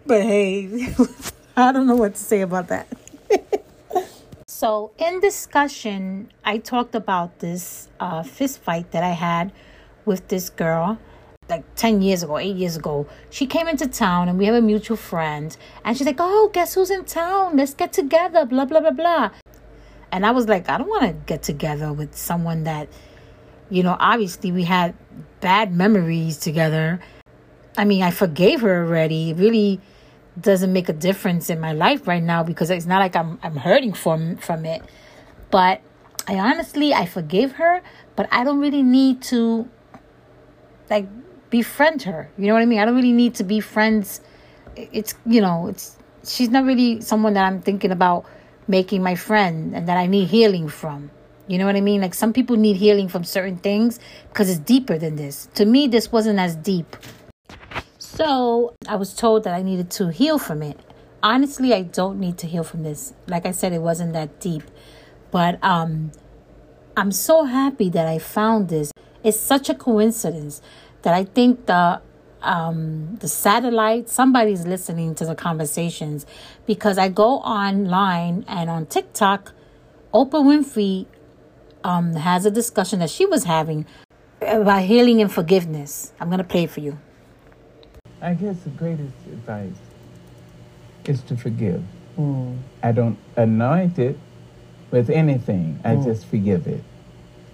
but 0.06 0.22
hey, 0.22 0.94
I 1.56 1.72
don't 1.72 1.86
know 1.86 1.96
what 1.96 2.14
to 2.14 2.20
say 2.20 2.42
about 2.42 2.68
that. 2.68 2.88
so 4.46 4.90
in 4.98 5.20
discussion, 5.20 6.30
I 6.44 6.58
talked 6.58 6.94
about 6.94 7.38
this 7.38 7.88
uh, 7.98 8.22
fist 8.22 8.60
fight 8.60 8.90
that 8.90 9.02
I 9.02 9.12
had 9.12 9.50
with 10.04 10.28
this 10.28 10.50
girl 10.50 10.98
like 11.48 11.64
10 11.76 12.02
years 12.02 12.22
ago, 12.22 12.38
eight 12.38 12.56
years 12.56 12.76
ago, 12.76 13.06
she 13.30 13.46
came 13.46 13.68
into 13.68 13.86
town 13.86 14.28
and 14.28 14.38
we 14.38 14.44
have 14.46 14.54
a 14.54 14.60
mutual 14.60 14.96
friend. 14.96 15.56
And 15.84 15.96
she's 15.96 16.06
like, 16.06 16.20
Oh, 16.20 16.50
guess 16.52 16.74
who's 16.74 16.90
in 16.90 17.04
town? 17.04 17.56
Let's 17.56 17.74
get 17.74 17.92
together, 17.92 18.44
blah, 18.44 18.64
blah, 18.64 18.80
blah, 18.80 18.90
blah. 18.90 19.30
And 20.12 20.24
I 20.24 20.30
was 20.30 20.48
like, 20.48 20.68
I 20.68 20.78
don't 20.78 20.88
want 20.88 21.02
to 21.04 21.12
get 21.26 21.42
together 21.42 21.92
with 21.92 22.16
someone 22.16 22.64
that, 22.64 22.88
you 23.70 23.82
know, 23.82 23.96
obviously 23.98 24.52
we 24.52 24.64
had 24.64 24.94
bad 25.40 25.74
memories 25.74 26.36
together. 26.38 27.00
I 27.76 27.84
mean, 27.84 28.02
I 28.02 28.10
forgave 28.10 28.62
her 28.62 28.84
already. 28.84 29.30
It 29.30 29.36
really 29.36 29.80
doesn't 30.40 30.72
make 30.72 30.88
a 30.88 30.92
difference 30.92 31.50
in 31.50 31.60
my 31.60 31.72
life 31.72 32.06
right 32.06 32.22
now 32.22 32.42
because 32.42 32.70
it's 32.70 32.86
not 32.86 33.00
like 33.00 33.16
I'm 33.16 33.38
I'm 33.42 33.56
hurting 33.56 33.92
from 33.92 34.36
from 34.36 34.64
it. 34.64 34.82
But 35.50 35.80
I 36.26 36.38
honestly 36.38 36.94
I 36.94 37.06
forgave 37.06 37.52
her, 37.52 37.82
but 38.16 38.28
I 38.32 38.44
don't 38.44 38.60
really 38.60 38.82
need 38.82 39.22
to 39.24 39.68
like 40.90 41.06
befriend 41.50 42.02
her. 42.02 42.30
You 42.38 42.46
know 42.46 42.54
what 42.54 42.62
I 42.62 42.66
mean? 42.66 42.78
I 42.78 42.84
don't 42.84 42.94
really 42.94 43.12
need 43.12 43.34
to 43.36 43.44
be 43.44 43.60
friends. 43.60 44.20
It's, 44.76 45.14
you 45.26 45.40
know, 45.40 45.68
it's, 45.68 45.96
she's 46.24 46.48
not 46.48 46.64
really 46.64 47.00
someone 47.00 47.34
that 47.34 47.44
I'm 47.44 47.60
thinking 47.62 47.90
about 47.90 48.26
making 48.66 49.02
my 49.02 49.14
friend 49.14 49.74
and 49.74 49.88
that 49.88 49.96
I 49.96 50.06
need 50.06 50.28
healing 50.28 50.68
from. 50.68 51.10
You 51.46 51.56
know 51.56 51.64
what 51.64 51.76
I 51.76 51.80
mean? 51.80 52.02
Like 52.02 52.14
some 52.14 52.32
people 52.32 52.56
need 52.56 52.76
healing 52.76 53.08
from 53.08 53.24
certain 53.24 53.56
things 53.56 53.98
because 54.28 54.50
it's 54.50 54.60
deeper 54.60 54.98
than 54.98 55.16
this. 55.16 55.48
To 55.54 55.64
me, 55.64 55.88
this 55.88 56.12
wasn't 56.12 56.38
as 56.38 56.54
deep. 56.54 56.96
So 57.98 58.74
I 58.86 58.96
was 58.96 59.14
told 59.14 59.44
that 59.44 59.54
I 59.54 59.62
needed 59.62 59.90
to 59.92 60.10
heal 60.10 60.38
from 60.38 60.62
it. 60.62 60.78
Honestly, 61.22 61.72
I 61.72 61.82
don't 61.82 62.20
need 62.20 62.36
to 62.38 62.46
heal 62.46 62.64
from 62.64 62.82
this. 62.82 63.14
Like 63.26 63.46
I 63.46 63.52
said, 63.52 63.72
it 63.72 63.80
wasn't 63.80 64.12
that 64.12 64.40
deep. 64.40 64.64
But 65.30 65.58
um, 65.64 66.12
I'm 66.96 67.12
so 67.12 67.44
happy 67.44 67.88
that 67.90 68.06
I 68.06 68.18
found 68.18 68.68
this. 68.68 68.92
It's 69.24 69.40
such 69.40 69.68
a 69.68 69.74
coincidence 69.74 70.60
that 71.02 71.14
I 71.14 71.24
think 71.24 71.66
the 71.66 72.00
um, 72.42 73.16
the 73.16 73.28
satellite, 73.28 74.08
somebody's 74.08 74.66
listening 74.66 75.14
to 75.16 75.26
the 75.26 75.34
conversations 75.34 76.24
because 76.66 76.98
I 76.98 77.08
go 77.08 77.38
online 77.40 78.44
and 78.46 78.70
on 78.70 78.86
TikTok, 78.86 79.52
Oprah 80.14 80.44
Winfrey 80.44 81.06
um, 81.84 82.14
has 82.14 82.46
a 82.46 82.50
discussion 82.50 83.00
that 83.00 83.10
she 83.10 83.26
was 83.26 83.44
having 83.44 83.86
about 84.40 84.82
healing 84.82 85.20
and 85.20 85.32
forgiveness. 85.32 86.12
I'm 86.20 86.28
going 86.28 86.38
to 86.38 86.44
play 86.44 86.64
it 86.64 86.70
for 86.70 86.80
you. 86.80 86.98
I 88.20 88.34
guess 88.34 88.58
the 88.60 88.70
greatest 88.70 89.14
advice 89.26 89.74
is 91.04 91.22
to 91.22 91.36
forgive. 91.36 91.82
Mm. 92.18 92.58
I 92.82 92.92
don't 92.92 93.18
anoint 93.36 93.98
it 93.98 94.18
with 94.90 95.10
anything, 95.10 95.80
I 95.84 95.96
mm. 95.96 96.04
just 96.04 96.26
forgive 96.26 96.66
it. 96.66 96.82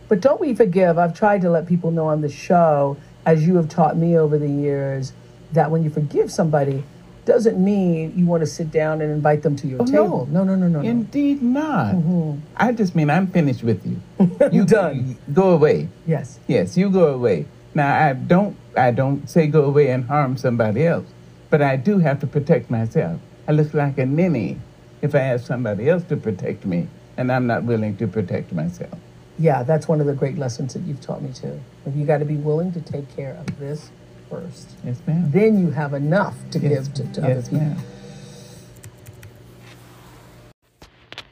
But 0.08 0.20
don't 0.20 0.40
we 0.40 0.54
forgive? 0.54 0.98
I've 0.98 1.16
tried 1.16 1.40
to 1.42 1.50
let 1.50 1.66
people 1.66 1.90
know 1.90 2.06
on 2.06 2.20
the 2.20 2.28
show 2.28 2.96
as 3.26 3.46
you 3.46 3.56
have 3.56 3.68
taught 3.68 3.96
me 3.96 4.18
over 4.18 4.38
the 4.38 4.48
years, 4.48 5.12
that 5.52 5.70
when 5.70 5.82
you 5.82 5.90
forgive 5.90 6.30
somebody, 6.30 6.84
doesn't 7.24 7.62
mean 7.62 8.12
you 8.16 8.26
want 8.26 8.42
to 8.42 8.46
sit 8.46 8.70
down 8.70 9.00
and 9.00 9.10
invite 9.10 9.42
them 9.42 9.56
to 9.56 9.66
your 9.66 9.80
oh, 9.80 9.86
table. 9.86 10.28
No, 10.30 10.44
no, 10.44 10.54
no, 10.54 10.68
no, 10.68 10.80
no. 10.80 10.86
Indeed 10.86 11.42
not. 11.42 11.94
Mm-hmm. 11.94 12.40
I 12.56 12.72
just 12.72 12.94
mean 12.94 13.08
I'm 13.08 13.26
finished 13.26 13.62
with 13.62 13.84
you. 13.86 14.00
You 14.52 14.64
done. 14.64 15.16
Go 15.32 15.50
away. 15.50 15.88
Yes. 16.06 16.38
Yes, 16.46 16.76
you 16.76 16.90
go 16.90 17.14
away. 17.14 17.46
Now 17.74 17.96
I 17.96 18.12
don't 18.12 18.56
I 18.76 18.90
don't 18.90 19.28
say 19.28 19.46
go 19.46 19.64
away 19.64 19.90
and 19.90 20.04
harm 20.04 20.36
somebody 20.36 20.86
else, 20.86 21.06
but 21.50 21.62
I 21.62 21.76
do 21.76 21.98
have 21.98 22.20
to 22.20 22.26
protect 22.26 22.70
myself. 22.70 23.20
I 23.48 23.52
look 23.52 23.72
like 23.72 23.98
a 23.98 24.06
ninny 24.06 24.58
if 25.00 25.14
I 25.14 25.20
ask 25.20 25.46
somebody 25.46 25.88
else 25.88 26.04
to 26.04 26.16
protect 26.16 26.66
me, 26.66 26.88
and 27.16 27.32
I'm 27.32 27.46
not 27.46 27.64
willing 27.64 27.96
to 27.98 28.06
protect 28.06 28.52
myself 28.52 28.98
yeah, 29.38 29.62
that's 29.62 29.88
one 29.88 30.00
of 30.00 30.06
the 30.06 30.12
great 30.12 30.38
lessons 30.38 30.74
that 30.74 30.82
you've 30.82 31.00
taught 31.00 31.22
me 31.22 31.32
too. 31.32 31.60
You 31.92 32.04
got 32.04 32.18
to 32.18 32.24
be 32.24 32.36
willing 32.36 32.72
to 32.72 32.80
take 32.80 33.14
care 33.16 33.34
of 33.34 33.58
this 33.58 33.90
first. 34.30 34.70
Yes, 34.84 35.00
ma'am. 35.06 35.30
Then 35.30 35.58
you 35.58 35.70
have 35.70 35.94
enough 35.94 36.36
to 36.52 36.58
yes, 36.58 36.88
give 36.88 36.94
to, 36.94 37.12
to 37.14 37.28
yes, 37.28 37.30
other 37.30 37.42
people. 37.42 37.58
Ma'am. 37.58 37.78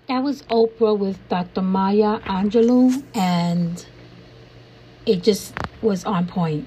That 0.09 0.23
was 0.23 0.43
Oprah 0.43 0.99
with 0.99 1.17
Dr. 1.29 1.63
Maya 1.63 2.21
Angelou, 2.21 3.03
and 3.15 3.87
it 5.07 5.23
just 5.23 5.55
was 5.81 6.05
on 6.05 6.27
point. 6.27 6.67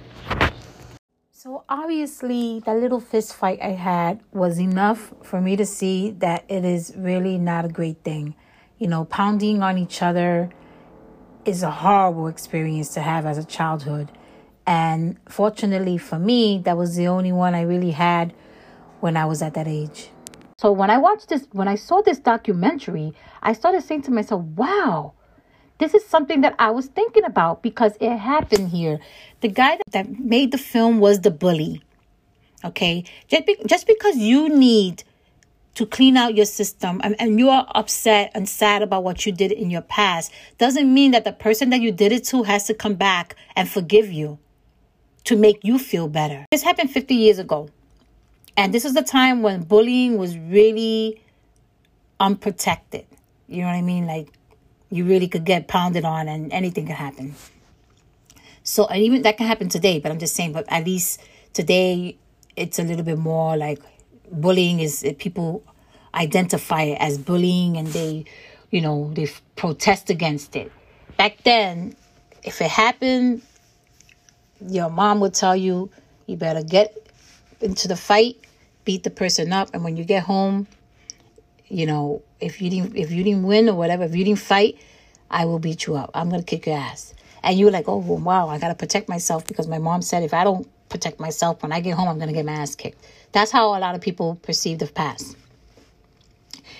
So 1.31 1.63
obviously, 1.69 2.61
that 2.65 2.77
little 2.77 2.99
fist 2.99 3.35
fight 3.35 3.59
I 3.61 3.71
had 3.71 4.21
was 4.31 4.57
enough 4.59 5.13
for 5.21 5.41
me 5.41 5.55
to 5.57 5.65
see 5.65 6.11
that 6.19 6.43
it 6.47 6.65
is 6.65 6.93
really 6.97 7.37
not 7.37 7.65
a 7.65 7.67
great 7.67 8.03
thing. 8.03 8.35
You 8.79 8.87
know, 8.87 9.05
pounding 9.05 9.61
on 9.61 9.77
each 9.77 10.01
other 10.01 10.49
is 11.45 11.63
a 11.63 11.71
horrible 11.71 12.27
experience 12.27 12.93
to 12.95 13.01
have 13.01 13.25
as 13.25 13.37
a 13.37 13.43
childhood. 13.43 14.11
And 14.67 15.17
fortunately 15.29 15.97
for 15.97 16.17
me, 16.17 16.59
that 16.65 16.77
was 16.77 16.95
the 16.95 17.07
only 17.07 17.31
one 17.31 17.53
I 17.53 17.61
really 17.61 17.91
had 17.91 18.33
when 18.99 19.15
I 19.15 19.25
was 19.25 19.41
at 19.41 19.53
that 19.53 19.67
age. 19.67 20.09
So 20.57 20.71
when 20.71 20.89
I 20.89 20.97
watched 20.97 21.29
this, 21.29 21.47
when 21.51 21.67
I 21.67 21.75
saw 21.75 22.01
this 22.01 22.17
documentary, 22.17 23.13
I 23.43 23.53
started 23.53 23.83
saying 23.83 24.03
to 24.03 24.11
myself, 24.11 24.41
wow, 24.55 25.13
this 25.77 25.93
is 25.93 26.05
something 26.05 26.41
that 26.41 26.55
I 26.57 26.71
was 26.71 26.87
thinking 26.87 27.25
about 27.25 27.61
because 27.61 27.93
it 27.99 28.15
happened 28.15 28.69
here. 28.69 28.99
The 29.41 29.49
guy 29.49 29.77
that 29.91 30.19
made 30.19 30.51
the 30.51 30.57
film 30.57 30.99
was 30.99 31.19
the 31.21 31.31
bully. 31.31 31.83
Okay. 32.63 33.03
Just, 33.27 33.45
be, 33.45 33.57
just 33.65 33.85
because 33.85 34.15
you 34.15 34.49
need 34.49 35.03
to 35.75 35.85
clean 35.85 36.17
out 36.17 36.35
your 36.35 36.45
system 36.45 37.01
and, 37.03 37.15
and 37.19 37.37
you 37.37 37.49
are 37.49 37.67
upset 37.75 38.31
and 38.33 38.47
sad 38.47 38.81
about 38.81 39.03
what 39.03 39.25
you 39.25 39.31
did 39.31 39.51
in 39.51 39.69
your 39.69 39.81
past 39.81 40.31
doesn't 40.57 40.91
mean 40.91 41.11
that 41.11 41.25
the 41.25 41.33
person 41.33 41.69
that 41.69 41.81
you 41.81 41.91
did 41.91 42.11
it 42.11 42.23
to 42.23 42.43
has 42.43 42.65
to 42.65 42.73
come 42.73 42.95
back 42.95 43.35
and 43.55 43.69
forgive 43.69 44.11
you 44.11 44.39
to 45.25 45.35
make 45.35 45.63
you 45.63 45.77
feel 45.77 46.07
better. 46.07 46.45
This 46.51 46.63
happened 46.63 46.91
50 46.91 47.13
years 47.13 47.39
ago. 47.39 47.69
And 48.57 48.73
this 48.73 48.85
is 48.85 48.93
the 48.93 49.03
time 49.03 49.41
when 49.41 49.63
bullying 49.63 50.17
was 50.17 50.37
really 50.37 51.21
unprotected. 52.19 53.05
You 53.47 53.61
know 53.61 53.67
what 53.67 53.75
I 53.75 53.81
mean? 53.81 54.07
Like 54.07 54.29
you 54.89 55.03
really 55.03 55.27
could 55.27 55.43
get 55.43 55.67
pounded 55.67 56.05
on 56.05 56.29
and 56.29 56.53
anything 56.53 56.85
could 56.85 56.95
happen. 56.95 57.35
So, 58.63 58.87
and 58.87 59.03
even 59.03 59.23
that 59.23 59.37
can 59.37 59.45
happen 59.45 59.67
today, 59.67 59.99
but 59.99 60.11
I'm 60.11 60.19
just 60.19 60.35
saying, 60.35 60.53
but 60.53 60.65
at 60.69 60.85
least 60.85 61.21
today 61.53 62.17
it's 62.55 62.79
a 62.79 62.83
little 62.83 63.03
bit 63.03 63.17
more 63.17 63.57
like 63.57 63.81
bullying 64.31 64.79
is 64.79 65.03
eh, 65.03 65.13
people 65.17 65.63
identify 66.13 66.83
it 66.83 66.97
as 66.99 67.17
bullying 67.17 67.77
and 67.77 67.87
they 67.87 68.25
you 68.71 68.81
know 68.81 69.11
they 69.13 69.27
protest 69.55 70.09
against 70.09 70.55
it. 70.55 70.71
Back 71.17 71.43
then 71.43 71.95
if 72.43 72.61
it 72.61 72.69
happened 72.69 73.41
your 74.61 74.89
mom 74.89 75.19
would 75.19 75.33
tell 75.33 75.55
you 75.55 75.89
you 76.27 76.37
better 76.37 76.63
get 76.63 76.95
into 77.61 77.87
the 77.87 77.95
fight 77.95 78.37
beat 78.85 79.03
the 79.03 79.09
person 79.09 79.51
up 79.51 79.69
and 79.73 79.83
when 79.83 79.97
you 79.97 80.03
get 80.03 80.23
home 80.23 80.67
you 81.67 81.85
know 81.85 82.21
if 82.39 82.61
you 82.61 82.69
didn't 82.69 82.95
if 82.95 83.11
you 83.11 83.23
didn't 83.23 83.43
win 83.43 83.67
or 83.67 83.75
whatever 83.75 84.03
if 84.03 84.15
you 84.15 84.23
didn't 84.23 84.39
fight 84.39 84.77
i 85.29 85.43
will 85.45 85.59
beat 85.59 85.87
you 85.87 85.95
up. 85.95 86.11
I'm 86.13 86.29
gonna 86.29 86.43
kick 86.43 86.67
your 86.67 86.77
ass. 86.77 87.13
And 87.43 87.57
you 87.57 87.65
were 87.65 87.71
like 87.71 87.87
oh 87.87 87.97
wow 87.97 88.47
i 88.47 88.57
gotta 88.57 88.75
protect 88.75 89.09
myself 89.09 89.45
because 89.45 89.67
my 89.67 89.79
mom 89.79 90.01
said 90.01 90.23
if 90.23 90.33
i 90.33 90.43
don't 90.43 90.67
protect 90.95 91.19
myself 91.19 91.61
when 91.63 91.71
i 91.71 91.79
get 91.79 91.93
home 91.99 92.07
i'm 92.07 92.19
gonna 92.19 92.37
get 92.39 92.45
my 92.45 92.57
ass 92.63 92.75
kicked 92.75 93.03
that's 93.35 93.51
how 93.51 93.77
a 93.77 93.79
lot 93.79 93.95
of 93.95 93.99
people 93.99 94.35
perceive 94.43 94.79
the 94.79 94.87
past. 94.87 95.35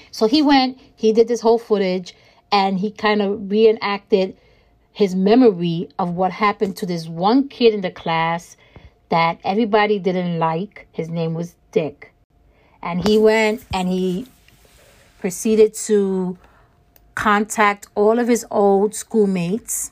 So 0.09 0.25
he 0.25 0.41
went, 0.41 0.79
he 0.95 1.11
did 1.11 1.27
this 1.27 1.41
whole 1.41 1.59
footage, 1.59 2.15
and 2.49 2.79
he 2.79 2.91
kind 2.91 3.21
of 3.21 3.51
reenacted 3.51 4.37
his 4.93 5.13
memory 5.15 5.89
of 5.99 6.11
what 6.11 6.31
happened 6.31 6.77
to 6.77 6.85
this 6.85 7.09
one 7.09 7.49
kid 7.49 7.73
in 7.73 7.81
the 7.81 7.91
class 7.91 8.55
that 9.09 9.37
everybody 9.43 9.99
didn't 9.99 10.39
like. 10.39 10.87
His 10.93 11.09
name 11.09 11.33
was 11.33 11.55
Dick. 11.73 12.13
And 12.81 13.05
he 13.05 13.17
went 13.17 13.65
and 13.73 13.89
he 13.89 14.25
proceeded 15.19 15.73
to 15.73 16.37
contact 17.15 17.87
all 17.95 18.17
of 18.17 18.29
his 18.29 18.45
old 18.49 18.95
schoolmates 18.95 19.91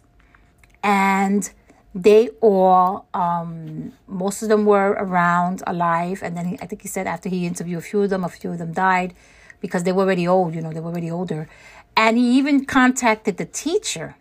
and 0.81 1.51
they 1.95 2.29
all 2.41 3.07
um, 3.13 3.93
most 4.07 4.41
of 4.41 4.49
them 4.49 4.65
were 4.65 4.91
around 4.91 5.61
alive. 5.67 6.21
And 6.23 6.35
then 6.35 6.57
i 6.61 6.65
think 6.65 6.81
he 6.81 6.87
said 6.87 7.07
after 7.07 7.29
he 7.29 7.45
interviewed 7.45 7.79
a 7.79 7.81
few 7.81 8.01
of 8.01 8.09
them 8.09 8.23
a 8.23 8.29
few 8.29 8.51
of 8.51 8.57
them 8.57 8.73
died 8.73 9.13
because 9.59 9.83
they 9.83 9.91
were 9.91 10.03
already 10.03 10.27
old 10.27 10.55
you 10.55 10.61
know 10.61 10.71
they 10.71 10.79
were 10.79 10.89
already 10.89 11.11
older. 11.11 11.47
And 11.95 12.17
he 12.17 12.37
even 12.37 12.65
contacted 12.65 13.37
the 13.37 13.45
teacher 13.45 14.15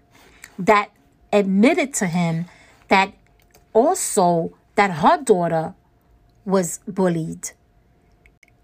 that 0.58 0.90
admitted 1.32 1.94
to 1.94 2.06
him 2.06 2.46
that 2.88 3.14
also 3.72 4.52
that 4.74 4.90
her 4.90 5.22
daughter 5.22 5.74
was 6.44 6.78
bullied. 6.86 7.52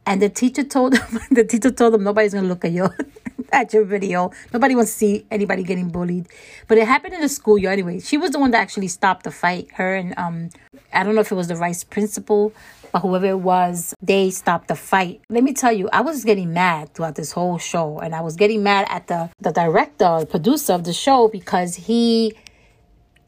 And 0.04 0.22
the 0.22 0.28
teacher 0.28 0.64
told 0.64 0.94
them, 0.94 1.20
the 1.30 1.44
teacher 1.44 1.70
told 1.70 1.94
them 1.94 2.04
nobody's 2.04 2.34
gonna 2.34 2.48
look 2.48 2.64
at 2.64 2.72
your 2.72 2.94
at 3.52 3.72
your 3.72 3.84
video. 3.84 4.30
Nobody 4.52 4.74
wants 4.74 4.92
to 4.92 4.98
see 4.98 5.26
anybody 5.30 5.62
getting 5.62 5.88
bullied. 5.88 6.28
But 6.66 6.78
it 6.78 6.86
happened 6.86 7.14
in 7.14 7.20
the 7.20 7.28
schoolyard 7.28 7.74
anyway. 7.74 8.00
She 8.00 8.16
was 8.16 8.30
the 8.30 8.38
one 8.38 8.50
that 8.52 8.60
actually 8.60 8.88
stopped 8.88 9.24
the 9.24 9.30
fight. 9.30 9.68
Her 9.74 9.94
and 9.94 10.16
um 10.18 10.50
I 10.92 11.04
don't 11.04 11.14
know 11.14 11.20
if 11.20 11.30
it 11.30 11.34
was 11.34 11.48
the 11.48 11.54
vice 11.54 11.84
principal, 11.84 12.52
but 12.92 13.00
whoever 13.00 13.26
it 13.26 13.40
was, 13.40 13.94
they 14.00 14.30
stopped 14.30 14.68
the 14.68 14.74
fight. 14.74 15.20
Let 15.28 15.44
me 15.44 15.52
tell 15.52 15.72
you, 15.72 15.88
I 15.92 16.00
was 16.00 16.24
getting 16.24 16.52
mad 16.52 16.94
throughout 16.94 17.14
this 17.14 17.32
whole 17.32 17.58
show. 17.58 17.98
And 17.98 18.14
I 18.14 18.22
was 18.22 18.36
getting 18.36 18.62
mad 18.62 18.86
at 18.88 19.06
the, 19.06 19.30
the 19.40 19.52
director, 19.52 20.20
the 20.20 20.26
producer 20.26 20.72
of 20.72 20.84
the 20.84 20.94
show, 20.94 21.28
because 21.28 21.74
he 21.74 22.34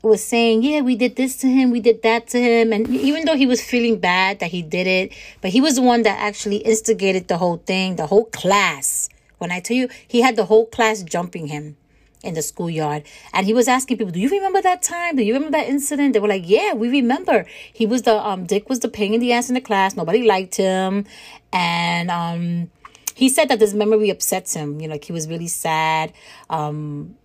was 0.02 0.24
saying, 0.24 0.62
yeah, 0.62 0.80
we 0.80 0.96
did 0.96 1.16
this 1.16 1.36
to 1.36 1.46
him, 1.46 1.70
we 1.70 1.80
did 1.80 2.02
that 2.02 2.26
to 2.28 2.40
him. 2.40 2.72
And 2.72 2.88
even 2.88 3.26
though 3.26 3.36
he 3.36 3.44
was 3.44 3.62
feeling 3.62 3.98
bad 3.98 4.40
that 4.40 4.50
he 4.50 4.62
did 4.62 4.86
it, 4.86 5.12
but 5.42 5.50
he 5.50 5.60
was 5.60 5.76
the 5.76 5.82
one 5.82 6.02
that 6.04 6.18
actually 6.18 6.56
instigated 6.56 7.28
the 7.28 7.36
whole 7.36 7.58
thing, 7.58 7.96
the 7.96 8.06
whole 8.06 8.24
class. 8.26 9.10
When 9.40 9.50
I 9.50 9.60
tell 9.60 9.76
you, 9.76 9.88
he 10.06 10.20
had 10.20 10.36
the 10.36 10.44
whole 10.44 10.66
class 10.66 11.02
jumping 11.02 11.46
him 11.46 11.76
in 12.22 12.34
the 12.34 12.42
schoolyard. 12.42 13.04
And 13.32 13.46
he 13.46 13.54
was 13.54 13.68
asking 13.68 13.96
people, 13.96 14.12
Do 14.12 14.20
you 14.20 14.28
remember 14.28 14.60
that 14.60 14.82
time? 14.82 15.16
Do 15.16 15.22
you 15.22 15.32
remember 15.32 15.56
that 15.56 15.66
incident? 15.66 16.12
They 16.12 16.20
were 16.20 16.28
like, 16.28 16.42
Yeah, 16.44 16.74
we 16.74 16.90
remember. 16.90 17.46
He 17.72 17.86
was 17.86 18.02
the 18.02 18.16
um 18.16 18.44
Dick 18.44 18.68
was 18.68 18.80
the 18.80 18.88
pain 18.88 19.14
in 19.14 19.20
the 19.20 19.32
ass 19.32 19.48
in 19.48 19.54
the 19.54 19.60
class. 19.62 19.96
Nobody 19.96 20.22
liked 20.26 20.56
him. 20.56 21.06
And 21.52 22.10
um 22.10 22.70
he 23.14 23.30
said 23.30 23.48
that 23.48 23.58
this 23.58 23.72
memory 23.72 24.10
upsets 24.10 24.54
him. 24.54 24.80
You 24.80 24.88
know, 24.88 24.94
like 24.94 25.04
he 25.04 25.12
was 25.12 25.26
really 25.26 25.48
sad. 25.48 26.12
Um 26.50 27.16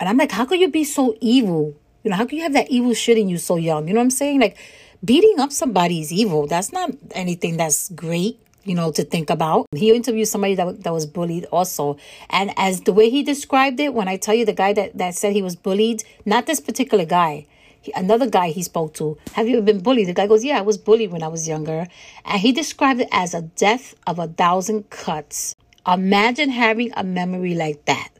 and 0.00 0.08
I'm 0.08 0.16
like, 0.16 0.32
how 0.32 0.44
could 0.44 0.58
you 0.58 0.68
be 0.68 0.82
so 0.82 1.16
evil? 1.20 1.76
You 2.02 2.10
know, 2.10 2.16
how 2.16 2.24
could 2.24 2.32
you 2.32 2.42
have 2.42 2.54
that 2.54 2.68
evil 2.70 2.94
shit 2.94 3.18
in 3.18 3.28
you 3.28 3.38
so 3.38 3.54
young? 3.54 3.86
You 3.86 3.94
know 3.94 4.00
what 4.00 4.06
I'm 4.06 4.10
saying? 4.10 4.40
Like 4.40 4.56
beating 5.04 5.38
up 5.38 5.52
somebody 5.52 6.00
is 6.00 6.12
evil. 6.12 6.48
That's 6.48 6.72
not 6.72 6.90
anything 7.12 7.56
that's 7.56 7.90
great 7.90 8.40
you 8.64 8.74
know, 8.74 8.92
to 8.92 9.04
think 9.04 9.30
about. 9.30 9.66
He 9.74 9.94
interviewed 9.94 10.28
somebody 10.28 10.54
that, 10.54 10.82
that 10.84 10.92
was 10.92 11.06
bullied 11.06 11.46
also. 11.46 11.96
And 12.30 12.52
as 12.56 12.82
the 12.82 12.92
way 12.92 13.10
he 13.10 13.22
described 13.22 13.80
it, 13.80 13.94
when 13.94 14.08
I 14.08 14.16
tell 14.16 14.34
you 14.34 14.44
the 14.44 14.52
guy 14.52 14.72
that, 14.72 14.96
that 14.98 15.14
said 15.14 15.32
he 15.32 15.42
was 15.42 15.56
bullied, 15.56 16.04
not 16.24 16.46
this 16.46 16.60
particular 16.60 17.04
guy, 17.04 17.46
he, 17.80 17.92
another 17.96 18.28
guy 18.28 18.50
he 18.50 18.62
spoke 18.62 18.94
to, 18.94 19.18
have 19.32 19.48
you 19.48 19.56
ever 19.56 19.66
been 19.66 19.80
bullied? 19.80 20.08
The 20.08 20.14
guy 20.14 20.26
goes, 20.26 20.44
yeah, 20.44 20.58
I 20.58 20.62
was 20.62 20.78
bullied 20.78 21.10
when 21.10 21.22
I 21.22 21.28
was 21.28 21.48
younger. 21.48 21.88
And 22.24 22.40
he 22.40 22.52
described 22.52 23.00
it 23.00 23.08
as 23.10 23.34
a 23.34 23.42
death 23.42 23.94
of 24.06 24.18
a 24.18 24.28
thousand 24.28 24.90
cuts. 24.90 25.54
Imagine 25.86 26.50
having 26.50 26.92
a 26.96 27.02
memory 27.02 27.54
like 27.54 27.84
that. 27.86 28.10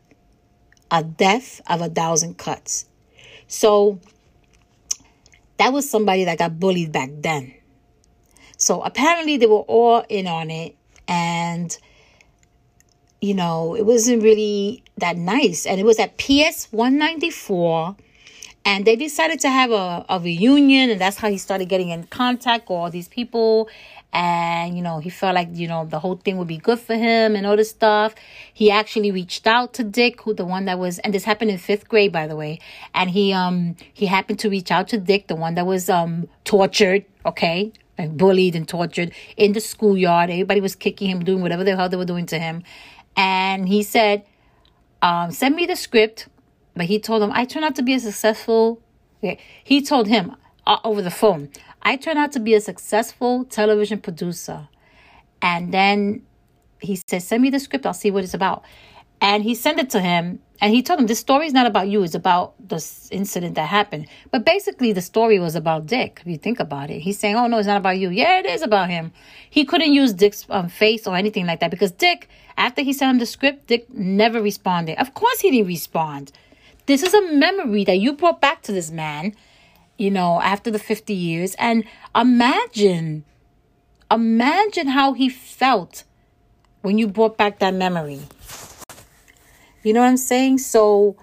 A 0.90 1.04
death 1.04 1.60
of 1.68 1.80
a 1.80 1.88
thousand 1.88 2.36
cuts. 2.38 2.86
So 3.46 4.00
that 5.58 5.72
was 5.72 5.88
somebody 5.88 6.24
that 6.24 6.38
got 6.38 6.58
bullied 6.58 6.90
back 6.90 7.10
then. 7.14 7.54
So 8.62 8.80
apparently 8.82 9.38
they 9.38 9.46
were 9.46 9.66
all 9.66 10.04
in 10.08 10.28
on 10.28 10.48
it 10.48 10.76
and 11.08 11.76
you 13.20 13.34
know, 13.34 13.74
it 13.74 13.84
wasn't 13.84 14.22
really 14.22 14.84
that 14.98 15.16
nice. 15.16 15.66
And 15.66 15.80
it 15.80 15.84
was 15.84 15.98
at 15.98 16.16
PS 16.16 16.68
194 16.72 17.96
and 18.64 18.84
they 18.84 18.94
decided 18.94 19.40
to 19.40 19.48
have 19.48 19.72
a, 19.72 20.04
a 20.08 20.20
reunion 20.20 20.90
and 20.90 21.00
that's 21.00 21.16
how 21.16 21.28
he 21.28 21.38
started 21.38 21.68
getting 21.68 21.88
in 21.88 22.04
contact 22.04 22.68
with 22.68 22.76
all 22.76 22.90
these 22.90 23.08
people. 23.08 23.68
And 24.12 24.76
you 24.76 24.82
know 24.82 24.98
he 24.98 25.08
felt 25.08 25.34
like 25.34 25.48
you 25.54 25.66
know 25.66 25.86
the 25.86 25.98
whole 25.98 26.16
thing 26.16 26.36
would 26.36 26.46
be 26.46 26.58
good 26.58 26.78
for 26.78 26.94
him 26.94 27.34
and 27.34 27.46
all 27.46 27.56
this 27.56 27.70
stuff. 27.70 28.14
He 28.52 28.70
actually 28.70 29.10
reached 29.10 29.46
out 29.46 29.72
to 29.74 29.82
dick 29.82 30.20
who 30.20 30.34
the 30.34 30.44
one 30.44 30.66
that 30.66 30.78
was 30.78 30.98
and 31.00 31.14
this 31.14 31.24
happened 31.24 31.50
in 31.50 31.58
fifth 31.58 31.88
grade 31.88 32.12
by 32.12 32.26
the 32.26 32.36
way. 32.36 32.60
And 32.94 33.10
he 33.10 33.32
um 33.32 33.74
he 33.92 34.06
happened 34.06 34.38
to 34.40 34.50
reach 34.50 34.70
out 34.70 34.86
to 34.88 34.98
dick 34.98 35.26
the 35.28 35.34
one 35.34 35.54
that 35.54 35.66
was 35.66 35.88
um 35.88 36.28
tortured 36.44 37.06
okay 37.24 37.72
and 37.98 38.16
bullied 38.16 38.56
and 38.56 38.66
tortured 38.68 39.12
in 39.36 39.52
the 39.52 39.60
schoolyard. 39.60 40.30
Everybody 40.30 40.60
was 40.60 40.74
kicking 40.74 41.08
him, 41.08 41.24
doing 41.24 41.42
whatever 41.42 41.64
the 41.64 41.76
hell 41.76 41.88
they 41.88 41.96
were 41.96 42.04
doing 42.04 42.26
to 42.26 42.38
him. 42.38 42.62
And 43.16 43.68
he 43.68 43.82
said, 43.82 44.24
um, 45.02 45.30
send 45.30 45.56
me 45.56 45.66
the 45.66 45.76
script. 45.76 46.28
But 46.74 46.86
he 46.86 46.98
told 46.98 47.22
him, 47.22 47.30
I 47.32 47.44
turned 47.44 47.64
out 47.64 47.74
to 47.76 47.82
be 47.82 47.94
a 47.94 48.00
successful, 48.00 48.80
okay. 49.22 49.38
he 49.62 49.82
told 49.82 50.08
him 50.08 50.34
uh, 50.66 50.78
over 50.84 51.02
the 51.02 51.10
phone, 51.10 51.50
I 51.82 51.96
turned 51.96 52.18
out 52.18 52.32
to 52.32 52.40
be 52.40 52.54
a 52.54 52.60
successful 52.60 53.44
television 53.44 54.00
producer. 54.00 54.68
And 55.42 55.74
then 55.74 56.22
he 56.80 56.96
said, 56.96 57.22
send 57.22 57.42
me 57.42 57.50
the 57.50 57.60
script. 57.60 57.84
I'll 57.84 57.92
see 57.92 58.10
what 58.10 58.24
it's 58.24 58.34
about. 58.34 58.64
And 59.22 59.44
he 59.44 59.54
sent 59.54 59.78
it 59.78 59.88
to 59.90 60.00
him 60.00 60.40
and 60.60 60.74
he 60.74 60.82
told 60.82 60.98
him, 60.98 61.06
This 61.06 61.20
story 61.20 61.46
is 61.46 61.52
not 61.52 61.64
about 61.64 61.88
you, 61.88 62.02
it's 62.02 62.16
about 62.16 62.54
this 62.58 63.08
incident 63.12 63.54
that 63.54 63.68
happened. 63.68 64.08
But 64.32 64.44
basically, 64.44 64.92
the 64.92 65.00
story 65.00 65.38
was 65.38 65.54
about 65.54 65.86
Dick, 65.86 66.20
if 66.20 66.26
you 66.26 66.36
think 66.36 66.58
about 66.58 66.90
it. 66.90 67.02
He's 67.02 67.20
saying, 67.20 67.36
Oh, 67.36 67.46
no, 67.46 67.58
it's 67.58 67.68
not 67.68 67.76
about 67.76 67.98
you. 67.98 68.10
Yeah, 68.10 68.40
it 68.40 68.46
is 68.46 68.62
about 68.62 68.90
him. 68.90 69.12
He 69.48 69.64
couldn't 69.64 69.92
use 69.92 70.12
Dick's 70.12 70.44
um, 70.50 70.68
face 70.68 71.06
or 71.06 71.14
anything 71.14 71.46
like 71.46 71.60
that 71.60 71.70
because 71.70 71.92
Dick, 71.92 72.28
after 72.56 72.82
he 72.82 72.92
sent 72.92 73.12
him 73.12 73.18
the 73.20 73.26
script, 73.26 73.68
Dick 73.68 73.88
never 73.94 74.42
responded. 74.42 75.00
Of 75.00 75.14
course, 75.14 75.38
he 75.38 75.52
didn't 75.52 75.68
respond. 75.68 76.32
This 76.86 77.04
is 77.04 77.14
a 77.14 77.32
memory 77.32 77.84
that 77.84 77.98
you 78.00 78.14
brought 78.14 78.40
back 78.40 78.62
to 78.62 78.72
this 78.72 78.90
man, 78.90 79.36
you 79.98 80.10
know, 80.10 80.40
after 80.40 80.68
the 80.68 80.80
50 80.80 81.14
years. 81.14 81.54
And 81.60 81.84
imagine, 82.12 83.24
imagine 84.10 84.88
how 84.88 85.12
he 85.12 85.28
felt 85.28 86.02
when 86.80 86.98
you 86.98 87.06
brought 87.06 87.36
back 87.36 87.60
that 87.60 87.72
memory. 87.72 88.22
You 89.82 89.92
know 89.92 90.00
what 90.00 90.08
I'm 90.08 90.16
saying? 90.16 90.58
So 90.58 91.16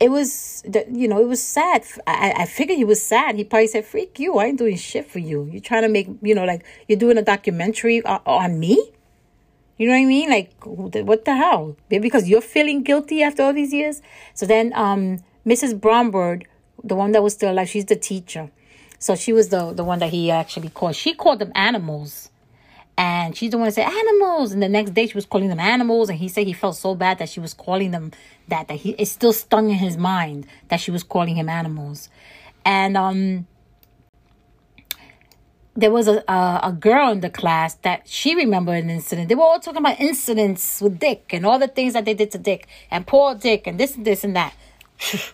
it 0.00 0.10
was, 0.10 0.62
you 0.90 1.08
know, 1.08 1.20
it 1.20 1.28
was 1.28 1.42
sad. 1.42 1.84
I, 2.06 2.34
I 2.38 2.46
figured 2.46 2.78
he 2.78 2.84
was 2.84 3.02
sad. 3.02 3.36
He 3.36 3.44
probably 3.44 3.68
said, 3.68 3.84
freak 3.84 4.18
you. 4.18 4.38
I 4.38 4.46
ain't 4.46 4.58
doing 4.58 4.76
shit 4.76 5.10
for 5.10 5.18
you. 5.18 5.48
You're 5.50 5.60
trying 5.60 5.82
to 5.82 5.88
make, 5.88 6.08
you 6.22 6.34
know, 6.34 6.44
like 6.44 6.64
you're 6.88 6.98
doing 6.98 7.18
a 7.18 7.22
documentary 7.22 8.04
on 8.04 8.58
me? 8.58 8.92
You 9.76 9.88
know 9.88 9.94
what 9.94 10.00
I 10.00 10.04
mean? 10.04 10.30
Like, 10.30 10.52
what 10.64 11.24
the 11.24 11.34
hell? 11.34 11.76
Maybe 11.90 12.02
because 12.02 12.28
you're 12.28 12.40
feeling 12.40 12.82
guilty 12.82 13.22
after 13.22 13.42
all 13.42 13.52
these 13.52 13.72
years? 13.72 14.02
So 14.34 14.46
then 14.46 14.72
um, 14.74 15.18
Mrs. 15.44 15.80
Bromberg, 15.80 16.48
the 16.82 16.94
one 16.94 17.12
that 17.12 17.22
was 17.22 17.32
still 17.34 17.52
alive, 17.52 17.68
she's 17.68 17.86
the 17.86 17.96
teacher. 17.96 18.50
So 18.98 19.16
she 19.16 19.32
was 19.32 19.48
the, 19.48 19.72
the 19.72 19.84
one 19.84 19.98
that 19.98 20.10
he 20.10 20.30
actually 20.30 20.68
called. 20.68 20.96
She 20.96 21.12
called 21.14 21.40
them 21.40 21.52
animals. 21.54 22.30
And 22.96 23.36
she's 23.36 23.50
the 23.50 23.58
one 23.58 23.66
that 23.66 23.74
said 23.74 23.88
animals. 23.88 24.52
And 24.52 24.62
the 24.62 24.68
next 24.68 24.90
day 24.90 25.06
she 25.06 25.14
was 25.14 25.26
calling 25.26 25.48
them 25.48 25.60
animals. 25.60 26.08
And 26.08 26.18
he 26.18 26.28
said 26.28 26.46
he 26.46 26.52
felt 26.52 26.76
so 26.76 26.94
bad 26.94 27.18
that 27.18 27.28
she 27.28 27.40
was 27.40 27.52
calling 27.54 27.90
them 27.90 28.12
that, 28.48 28.68
that 28.68 28.74
he 28.74 28.90
it 28.90 29.06
still 29.06 29.32
stung 29.32 29.70
in 29.70 29.76
his 29.76 29.96
mind 29.96 30.46
that 30.68 30.80
she 30.80 30.90
was 30.90 31.02
calling 31.02 31.34
him 31.36 31.48
animals. 31.48 32.08
And 32.64 32.96
um 32.96 33.46
there 35.76 35.90
was 35.90 36.06
a, 36.06 36.22
a, 36.28 36.60
a 36.64 36.72
girl 36.72 37.10
in 37.10 37.20
the 37.20 37.30
class 37.30 37.74
that 37.82 38.08
she 38.08 38.34
remembered 38.34 38.84
an 38.84 38.90
incident. 38.90 39.28
They 39.28 39.34
were 39.34 39.42
all 39.42 39.58
talking 39.58 39.80
about 39.80 39.98
incidents 39.98 40.80
with 40.80 41.00
Dick 41.00 41.30
and 41.32 41.44
all 41.44 41.58
the 41.58 41.68
things 41.68 41.94
that 41.94 42.04
they 42.04 42.14
did 42.14 42.30
to 42.32 42.38
Dick 42.38 42.68
and 42.90 43.06
poor 43.06 43.34
Dick 43.34 43.66
and 43.66 43.78
this 43.78 43.96
and 43.96 44.04
this 44.04 44.22
and 44.22 44.36
that. 44.36 44.54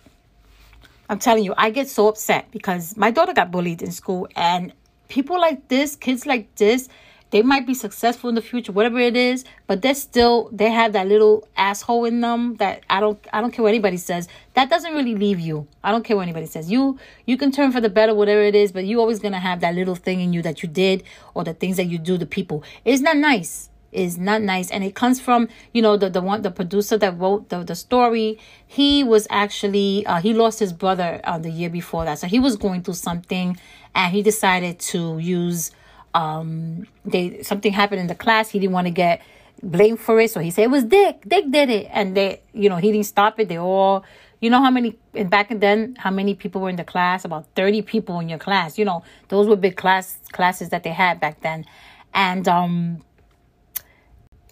I'm 1.10 1.18
telling 1.18 1.44
you, 1.44 1.52
I 1.56 1.70
get 1.70 1.88
so 1.88 2.08
upset 2.08 2.50
because 2.52 2.96
my 2.96 3.10
daughter 3.10 3.34
got 3.34 3.50
bullied 3.50 3.82
in 3.82 3.90
school 3.90 4.28
and 4.34 4.72
people 5.08 5.38
like 5.40 5.68
this, 5.68 5.96
kids 5.96 6.24
like 6.24 6.54
this, 6.54 6.88
they 7.30 7.42
might 7.42 7.66
be 7.66 7.74
successful 7.74 8.28
in 8.28 8.34
the 8.34 8.42
future, 8.42 8.72
whatever 8.72 8.98
it 8.98 9.16
is, 9.16 9.44
but 9.66 9.82
they're 9.82 9.94
still 9.94 10.48
they 10.52 10.70
have 10.70 10.92
that 10.92 11.06
little 11.06 11.46
asshole 11.56 12.04
in 12.04 12.20
them 12.20 12.56
that 12.56 12.82
I 12.90 13.00
don't 13.00 13.18
I 13.32 13.40
don't 13.40 13.52
care 13.52 13.62
what 13.62 13.70
anybody 13.70 13.96
says. 13.96 14.28
That 14.54 14.68
doesn't 14.68 14.92
really 14.92 15.14
leave 15.14 15.40
you. 15.40 15.66
I 15.84 15.92
don't 15.92 16.04
care 16.04 16.16
what 16.16 16.22
anybody 16.22 16.46
says. 16.46 16.70
You 16.70 16.98
you 17.26 17.36
can 17.36 17.52
turn 17.52 17.72
for 17.72 17.80
the 17.80 17.90
better, 17.90 18.14
whatever 18.14 18.42
it 18.42 18.54
is, 18.54 18.72
but 18.72 18.84
you 18.84 19.00
always 19.00 19.20
gonna 19.20 19.40
have 19.40 19.60
that 19.60 19.74
little 19.74 19.94
thing 19.94 20.20
in 20.20 20.32
you 20.32 20.42
that 20.42 20.62
you 20.62 20.68
did 20.68 21.04
or 21.34 21.44
the 21.44 21.54
things 21.54 21.76
that 21.76 21.86
you 21.86 21.98
do 21.98 22.18
to 22.18 22.26
people. 22.26 22.64
It's 22.84 23.00
not 23.00 23.16
nice 23.16 23.70
is 23.92 24.18
not 24.18 24.40
nice 24.40 24.70
and 24.70 24.84
it 24.84 24.94
comes 24.94 25.20
from 25.20 25.48
you 25.72 25.82
know 25.82 25.96
the 25.96 26.08
the 26.08 26.20
one 26.20 26.42
the 26.42 26.50
producer 26.50 26.96
that 26.96 27.18
wrote 27.18 27.48
the, 27.48 27.64
the 27.64 27.74
story 27.74 28.38
he 28.64 29.02
was 29.02 29.26
actually 29.30 30.06
uh, 30.06 30.20
he 30.20 30.32
lost 30.32 30.60
his 30.60 30.72
brother 30.72 31.20
uh, 31.24 31.38
the 31.38 31.50
year 31.50 31.68
before 31.68 32.04
that 32.04 32.16
so 32.16 32.28
he 32.28 32.38
was 32.38 32.56
going 32.56 32.82
through 32.82 32.94
something 32.94 33.58
and 33.94 34.12
he 34.12 34.22
decided 34.22 34.78
to 34.78 35.18
use 35.18 35.72
um 36.14 36.86
they 37.04 37.42
something 37.42 37.72
happened 37.72 38.00
in 38.00 38.06
the 38.06 38.14
class. 38.14 38.50
He 38.50 38.58
didn't 38.58 38.72
want 38.72 38.86
to 38.86 38.92
get 38.92 39.22
blamed 39.62 40.00
for 40.00 40.20
it. 40.20 40.30
So 40.30 40.40
he 40.40 40.50
said 40.50 40.64
it 40.64 40.70
was 40.70 40.84
dick. 40.84 41.22
Dick 41.26 41.50
did 41.50 41.70
it. 41.70 41.88
And 41.92 42.16
they 42.16 42.42
you 42.52 42.68
know 42.68 42.76
he 42.76 42.92
didn't 42.92 43.06
stop 43.06 43.38
it. 43.38 43.48
They 43.48 43.58
all 43.58 44.04
you 44.40 44.50
know 44.50 44.62
how 44.62 44.70
many 44.70 44.98
and 45.14 45.30
back 45.30 45.48
then 45.50 45.96
how 45.98 46.10
many 46.10 46.34
people 46.34 46.60
were 46.60 46.70
in 46.70 46.76
the 46.76 46.84
class? 46.84 47.24
About 47.24 47.46
30 47.54 47.82
people 47.82 48.20
in 48.20 48.28
your 48.28 48.38
class. 48.38 48.78
You 48.78 48.84
know 48.84 49.04
those 49.28 49.46
were 49.46 49.56
big 49.56 49.76
class 49.76 50.18
classes 50.32 50.70
that 50.70 50.82
they 50.82 50.90
had 50.90 51.20
back 51.20 51.40
then. 51.42 51.64
And 52.12 52.48
um 52.48 53.04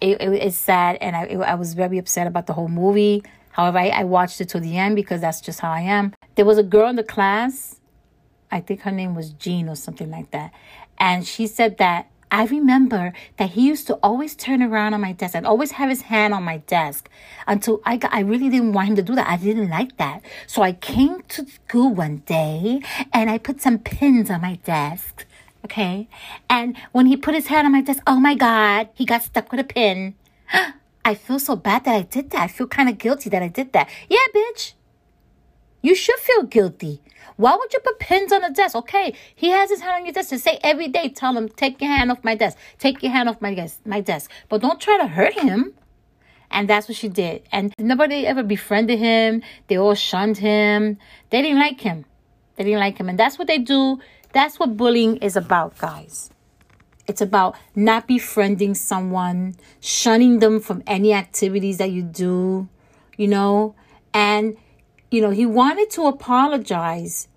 it, 0.01 0.21
it 0.21 0.29
it's 0.33 0.57
sad. 0.57 0.97
And 1.01 1.15
I, 1.15 1.23
it, 1.23 1.37
I 1.37 1.55
was 1.55 1.73
very 1.73 1.97
upset 1.97 2.27
about 2.27 2.47
the 2.47 2.53
whole 2.53 2.69
movie. 2.69 3.23
However 3.51 3.79
I, 3.79 3.89
I 3.89 4.03
watched 4.05 4.39
it 4.39 4.49
to 4.49 4.59
the 4.59 4.77
end 4.77 4.95
because 4.95 5.21
that's 5.21 5.41
just 5.41 5.59
how 5.59 5.71
i 5.71 5.81
am. 5.81 6.13
There 6.35 6.45
was 6.45 6.57
a 6.57 6.63
girl 6.63 6.87
in 6.87 6.95
the 6.95 7.03
class. 7.03 7.79
I 8.51 8.61
think 8.61 8.81
her 8.81 8.91
name 8.91 9.13
was 9.13 9.31
Jean 9.31 9.69
or 9.69 9.75
something 9.75 10.09
like 10.09 10.31
that. 10.31 10.51
And 10.99 11.25
she 11.25 11.47
said 11.47 11.77
that 11.77 12.09
I 12.31 12.45
remember 12.45 13.13
that 13.37 13.51
he 13.51 13.67
used 13.67 13.87
to 13.87 13.95
always 14.03 14.35
turn 14.35 14.61
around 14.61 14.93
on 14.93 15.01
my 15.01 15.13
desk 15.13 15.35
and 15.35 15.47
always 15.47 15.71
have 15.71 15.89
his 15.89 16.03
hand 16.03 16.33
on 16.33 16.43
my 16.43 16.57
desk 16.57 17.09
until 17.47 17.81
I 17.85 17.97
got, 17.97 18.13
I 18.13 18.19
really 18.19 18.49
didn't 18.49 18.73
want 18.73 18.89
him 18.89 18.95
to 18.97 19.01
do 19.01 19.15
that. 19.15 19.27
I 19.27 19.37
didn't 19.37 19.69
like 19.69 19.97
that. 19.97 20.21
So 20.45 20.61
I 20.61 20.73
came 20.73 21.23
to 21.29 21.47
school 21.47 21.93
one 21.93 22.17
day 22.27 22.81
and 23.11 23.29
I 23.31 23.39
put 23.39 23.61
some 23.61 23.79
pins 23.79 24.29
on 24.29 24.41
my 24.41 24.55
desk. 24.63 25.25
Okay. 25.65 26.07
And 26.49 26.77
when 26.91 27.07
he 27.07 27.17
put 27.17 27.33
his 27.33 27.47
hand 27.47 27.65
on 27.65 27.71
my 27.71 27.81
desk, 27.81 28.03
oh 28.05 28.19
my 28.19 28.35
God, 28.35 28.89
he 28.93 29.05
got 29.05 29.23
stuck 29.23 29.51
with 29.51 29.59
a 29.59 29.63
pin. 29.63 30.13
I 31.05 31.15
feel 31.15 31.39
so 31.39 31.55
bad 31.55 31.85
that 31.85 31.95
I 31.95 32.01
did 32.03 32.29
that. 32.31 32.41
I 32.41 32.47
feel 32.47 32.67
kind 32.67 32.89
of 32.89 32.99
guilty 32.99 33.29
that 33.31 33.41
I 33.41 33.47
did 33.47 33.73
that. 33.73 33.89
Yeah, 34.07 34.19
bitch. 34.35 34.73
You 35.81 35.95
should 35.95 36.19
feel 36.19 36.43
guilty. 36.43 37.01
Why 37.39 37.55
would 37.55 37.71
you 37.71 37.79
put 37.79 37.99
pins 37.99 38.33
on 38.33 38.41
the 38.41 38.49
desk? 38.49 38.75
Okay, 38.75 39.13
he 39.33 39.51
has 39.51 39.69
his 39.69 39.79
hand 39.79 40.01
on 40.01 40.05
your 40.05 40.11
desk 40.11 40.27
to 40.31 40.37
say 40.37 40.59
every 40.61 40.89
day, 40.89 41.07
tell 41.07 41.37
him, 41.37 41.47
take 41.47 41.79
your 41.79 41.89
hand 41.89 42.11
off 42.11 42.21
my 42.21 42.35
desk. 42.35 42.57
Take 42.77 43.01
your 43.01 43.13
hand 43.13 43.29
off 43.29 43.39
my 43.39 43.55
desk, 43.55 43.79
my 43.85 44.01
desk. 44.01 44.29
But 44.49 44.59
don't 44.59 44.77
try 44.77 44.97
to 44.97 45.07
hurt 45.07 45.35
him. 45.35 45.73
And 46.51 46.67
that's 46.67 46.89
what 46.89 46.97
she 46.97 47.07
did. 47.07 47.43
And 47.49 47.73
nobody 47.79 48.27
ever 48.27 48.43
befriended 48.43 48.99
him. 48.99 49.41
They 49.67 49.77
all 49.77 49.95
shunned 49.95 50.39
him. 50.39 50.97
They 51.29 51.41
didn't 51.41 51.59
like 51.59 51.79
him. 51.79 52.03
They 52.57 52.65
didn't 52.65 52.81
like 52.81 52.97
him. 52.97 53.07
And 53.07 53.17
that's 53.17 53.39
what 53.39 53.47
they 53.47 53.59
do. 53.59 54.01
That's 54.33 54.59
what 54.59 54.75
bullying 54.75 55.15
is 55.17 55.37
about, 55.37 55.77
guys. 55.77 56.31
It's 57.07 57.21
about 57.21 57.55
not 57.73 58.05
befriending 58.05 58.75
someone, 58.75 59.55
shunning 59.79 60.39
them 60.39 60.59
from 60.59 60.83
any 60.85 61.13
activities 61.13 61.77
that 61.77 61.91
you 61.91 62.01
do, 62.01 62.67
you 63.15 63.29
know, 63.29 63.75
and 64.13 64.57
you 65.11 65.21
know, 65.21 65.31
he 65.31 65.45
wanted 65.45 65.89
to 65.91 66.05
apologize 66.05 67.28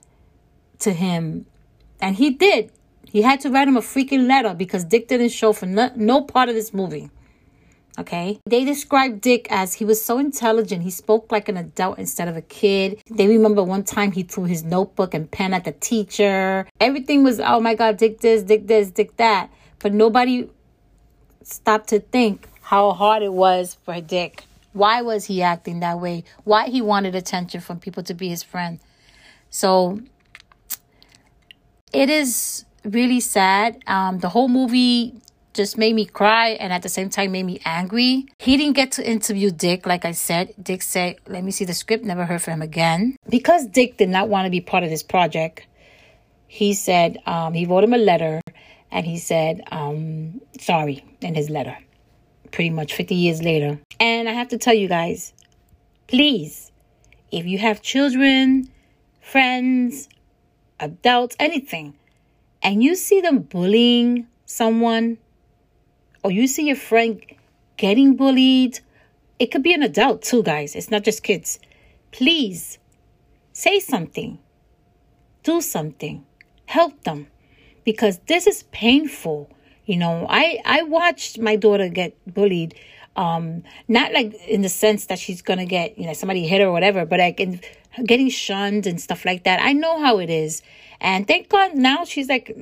to 0.83 0.92
him, 0.92 1.47
and 2.01 2.16
he 2.16 2.31
did. 2.31 2.71
He 3.07 3.23
had 3.23 3.40
to 3.40 3.51
write 3.51 3.68
him 3.68 3.77
a 3.77 3.81
freaking 3.81 4.27
letter 4.27 4.55
because 4.55 4.85
Dick 4.85 5.09
didn't 5.09 5.31
show 5.31 5.53
for 5.53 5.66
no, 5.66 5.90
no 5.97 6.23
part 6.23 6.49
of 6.49 6.55
this 6.55 6.73
movie. 6.73 7.11
Okay. 7.99 8.38
They 8.47 8.64
described 8.64 9.21
Dick 9.21 9.47
as 9.51 9.75
he 9.75 9.85
was 9.85 10.03
so 10.03 10.18
intelligent. 10.18 10.83
He 10.83 10.90
spoke 10.90 11.31
like 11.31 11.51
an 11.51 11.59
adult 11.59 11.99
instead 11.99 12.27
of 12.27 12.37
a 12.38 12.42
kid. 12.42 13.03
They 13.11 13.27
remember 13.27 13.62
one 13.62 13.85
time 13.85 14.12
he 14.12 14.23
threw 14.23 14.45
his 14.45 14.64
notebook 14.64 15.12
and 15.12 15.31
pen 15.31 15.53
at 15.53 15.64
the 15.64 15.73
teacher. 15.73 16.66
Everything 16.81 17.23
was, 17.23 17.38
oh 17.38 17.61
my 17.61 17.75
God, 17.75 17.99
Dick 17.99 18.21
this, 18.21 18.42
Dick 18.42 18.66
this, 18.66 18.90
Dick 18.90 19.16
that. 19.18 19.51
But 19.79 19.92
nobody 19.92 20.49
stopped 21.42 21.88
to 21.88 22.01
think 22.01 22.49
how 22.62 22.92
hard 22.92 23.23
it 23.23 23.33
was 23.33 23.77
for 23.85 24.01
Dick 24.01 24.45
why 24.73 25.03
was 25.03 25.27
he 25.27 25.42
acting 25.42 25.81
that 25.81 26.01
way? 26.01 26.25
Why 26.45 26.68
he 26.68 26.81
wanted 26.81 27.14
attention 27.14 27.61
from 27.61 27.79
people 27.79 28.03
to 28.05 28.14
be 28.14 28.29
his 28.29 28.42
friend? 28.42 28.81
So 29.51 30.01
it 31.92 32.11
is 32.11 32.64
really 32.85 33.20
sad. 33.20 33.83
Um, 33.87 34.18
the 34.18 34.28
whole 34.28 34.48
movie 34.48 35.14
just 35.55 35.76
made 35.76 35.94
me 35.94 36.07
cry 36.07 36.50
and 36.50 36.72
at 36.72 36.83
the 36.83 36.88
same 36.88 37.11
time 37.11 37.33
made 37.33 37.44
me 37.44 37.61
angry. 37.64 38.26
He 38.38 38.57
didn't 38.57 38.74
get 38.74 38.92
to 38.92 39.09
interview 39.09 39.50
Dick, 39.50 39.87
like 39.87 40.05
I 40.05 40.12
said. 40.12 40.55
Dick 40.61 40.83
said, 40.83 41.16
Let 41.26 41.44
me 41.44 41.50
see 41.50 41.64
the 41.64 41.74
script, 41.74 42.05
never 42.05 42.24
heard 42.24 42.42
from 42.42 42.55
him 42.55 42.62
again. 42.62 43.16
Because 43.28 43.66
Dick 43.66 43.98
did 43.98 44.09
not 44.09 44.28
want 44.28 44.46
to 44.46 44.50
be 44.50 44.61
part 44.61 44.85
of 44.85 44.90
this 44.90 45.02
project, 45.02 45.66
he 46.48 46.74
said, 46.74 47.18
um, 47.26 47.55
he 47.55 47.64
wrote 47.64 47.85
him 47.85 47.94
a 47.94 47.98
letter 47.98 48.40
and 48.90 49.07
he 49.07 49.18
said, 49.18 49.62
um, 49.72 50.40
sorry 50.61 51.02
in 51.22 51.35
his 51.35 51.48
letter 51.48 51.76
pretty 52.52 52.70
much 52.70 52.94
50 52.94 53.14
years 53.14 53.42
later. 53.42 53.81
And 53.98 54.28
I 54.28 54.33
have 54.33 54.48
to 54.48 54.59
tell 54.59 54.74
you 54.74 54.87
guys, 54.87 55.33
please, 56.07 56.70
if 57.33 57.46
you 57.46 57.59
have 57.59 57.83
children, 57.83 58.70
friends, 59.20 60.09
adults, 60.83 61.37
anything, 61.38 61.95
and 62.62 62.83
you 62.83 62.95
see 62.95 63.21
them 63.21 63.38
bullying 63.38 64.27
someone, 64.45 65.18
or 66.23 66.31
you 66.31 66.47
see 66.47 66.66
your 66.66 66.77
friend 66.77 67.23
getting 67.77 68.16
bullied, 68.16 68.81
it 69.38 69.47
could 69.47 69.62
be 69.62 69.73
an 69.73 69.83
adult 69.83 70.23
too, 70.23 70.42
guys. 70.42 70.77
It's 70.77 70.90
not 70.90 71.03
just 71.05 71.23
kids. 71.23 71.59
Please 72.11 72.79
say 73.53 73.81
something, 73.81 74.38
do 75.42 75.61
something, 75.61 76.25
help 76.66 77.03
them 77.05 77.29
because 77.85 78.18
this 78.27 78.47
is 78.47 78.64
painful. 78.64 79.51
You 79.87 79.97
know, 79.97 80.27
I 80.29 80.61
I 80.64 80.83
watched 80.83 81.38
my 81.38 81.57
daughter 81.57 81.88
get 81.88 82.16
bullied 82.33 82.75
um 83.16 83.62
not 83.88 84.12
like 84.12 84.33
in 84.49 84.62
the 84.62 84.68
sense 84.68 85.07
that 85.07 85.18
she's 85.18 85.42
gonna 85.42 85.66
get 85.66 85.99
you 85.99 86.07
know 86.07 86.14
somebody 86.14 86.47
hit 86.47 86.61
her 86.61 86.68
or 86.68 86.73
whatever 86.73 87.05
but 87.05 87.18
like 87.18 87.38
in 87.40 87.61
getting 88.05 88.28
shunned 88.28 88.87
and 88.87 89.00
stuff 89.00 89.24
like 89.24 89.44
that. 89.44 89.61
I 89.62 89.72
know 89.72 90.00
how 90.00 90.18
it 90.18 90.31
is. 90.31 90.62
And 91.00 91.26
thank 91.26 91.48
god 91.48 91.74
now 91.74 92.05
she's 92.05 92.28
like 92.28 92.57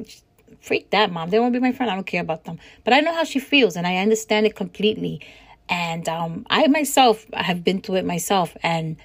freak 0.61 0.91
that 0.91 1.11
mom. 1.13 1.31
They 1.31 1.39
won't 1.39 1.53
be 1.53 1.61
my 1.61 1.73
friend. 1.73 1.91
I 1.91 1.95
don't 1.95 2.07
care 2.07 2.23
about 2.23 2.45
them. 2.45 2.59
But 2.85 2.93
i 2.95 3.01
know 3.01 3.15
how 3.15 3.25
she 3.25 3.39
feels 3.39 3.77
and 3.77 3.87
i 3.87 3.97
understand 3.97 4.47
it 4.47 4.57
completely. 4.57 5.21
And 5.69 6.09
um 6.09 6.47
i 6.51 6.67
myself 6.67 7.27
have 7.35 7.65
been 7.65 7.81
through 7.81 7.97
it 7.97 8.05
myself 8.05 8.57
and 8.63 8.97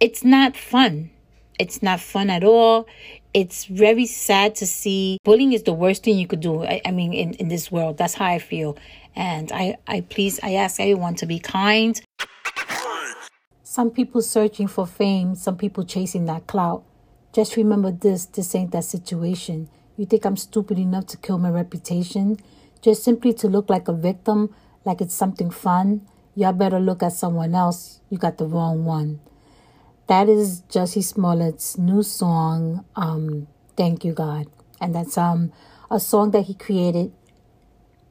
it's 0.00 0.24
not 0.24 0.56
fun. 0.56 1.10
It's 1.58 1.82
not 1.82 2.00
fun 2.00 2.28
at 2.30 2.44
all. 2.44 2.86
It's 3.32 3.64
very 3.66 4.06
sad 4.06 4.54
to 4.56 4.66
see. 4.66 5.18
Bullying 5.24 5.52
is 5.52 5.62
the 5.62 5.72
worst 5.72 6.04
thing 6.04 6.18
you 6.18 6.26
could 6.26 6.40
do. 6.40 6.64
I, 6.64 6.80
I 6.84 6.90
mean, 6.90 7.12
in, 7.12 7.34
in 7.34 7.48
this 7.48 7.70
world, 7.70 7.98
that's 7.98 8.14
how 8.14 8.26
I 8.26 8.38
feel. 8.38 8.76
And 9.14 9.50
I, 9.52 9.76
I 9.86 10.02
please, 10.02 10.38
I 10.42 10.54
ask 10.54 10.80
everyone 10.80 11.14
to 11.16 11.26
be 11.26 11.38
kind. 11.38 12.00
Some 13.76 13.90
people 13.90 14.22
searching 14.22 14.68
for 14.68 14.86
fame, 14.86 15.34
some 15.34 15.58
people 15.58 15.84
chasing 15.84 16.24
that 16.24 16.46
clout. 16.46 16.82
Just 17.34 17.58
remember 17.58 17.90
this 17.90 18.24
this 18.24 18.54
ain't 18.54 18.70
that 18.70 18.84
situation. 18.84 19.68
You 19.98 20.06
think 20.06 20.24
I'm 20.24 20.38
stupid 20.38 20.78
enough 20.78 21.04
to 21.08 21.18
kill 21.18 21.36
my 21.36 21.50
reputation? 21.50 22.38
Just 22.80 23.04
simply 23.04 23.34
to 23.34 23.48
look 23.48 23.68
like 23.68 23.86
a 23.86 23.92
victim, 23.92 24.54
like 24.86 25.02
it's 25.02 25.14
something 25.14 25.50
fun? 25.50 26.08
Y'all 26.34 26.54
better 26.54 26.80
look 26.80 27.02
at 27.02 27.12
someone 27.12 27.54
else. 27.54 28.00
You 28.08 28.16
got 28.16 28.38
the 28.38 28.46
wrong 28.46 28.86
one. 28.86 29.20
That 30.06 30.30
is 30.30 30.62
Jussie 30.70 31.04
Smollett's 31.04 31.76
new 31.76 32.02
song, 32.02 32.82
um, 32.96 33.46
Thank 33.76 34.06
You 34.06 34.14
God. 34.14 34.46
And 34.80 34.94
that's 34.94 35.18
um, 35.18 35.52
a 35.90 36.00
song 36.00 36.30
that 36.30 36.46
he 36.46 36.54
created 36.54 37.12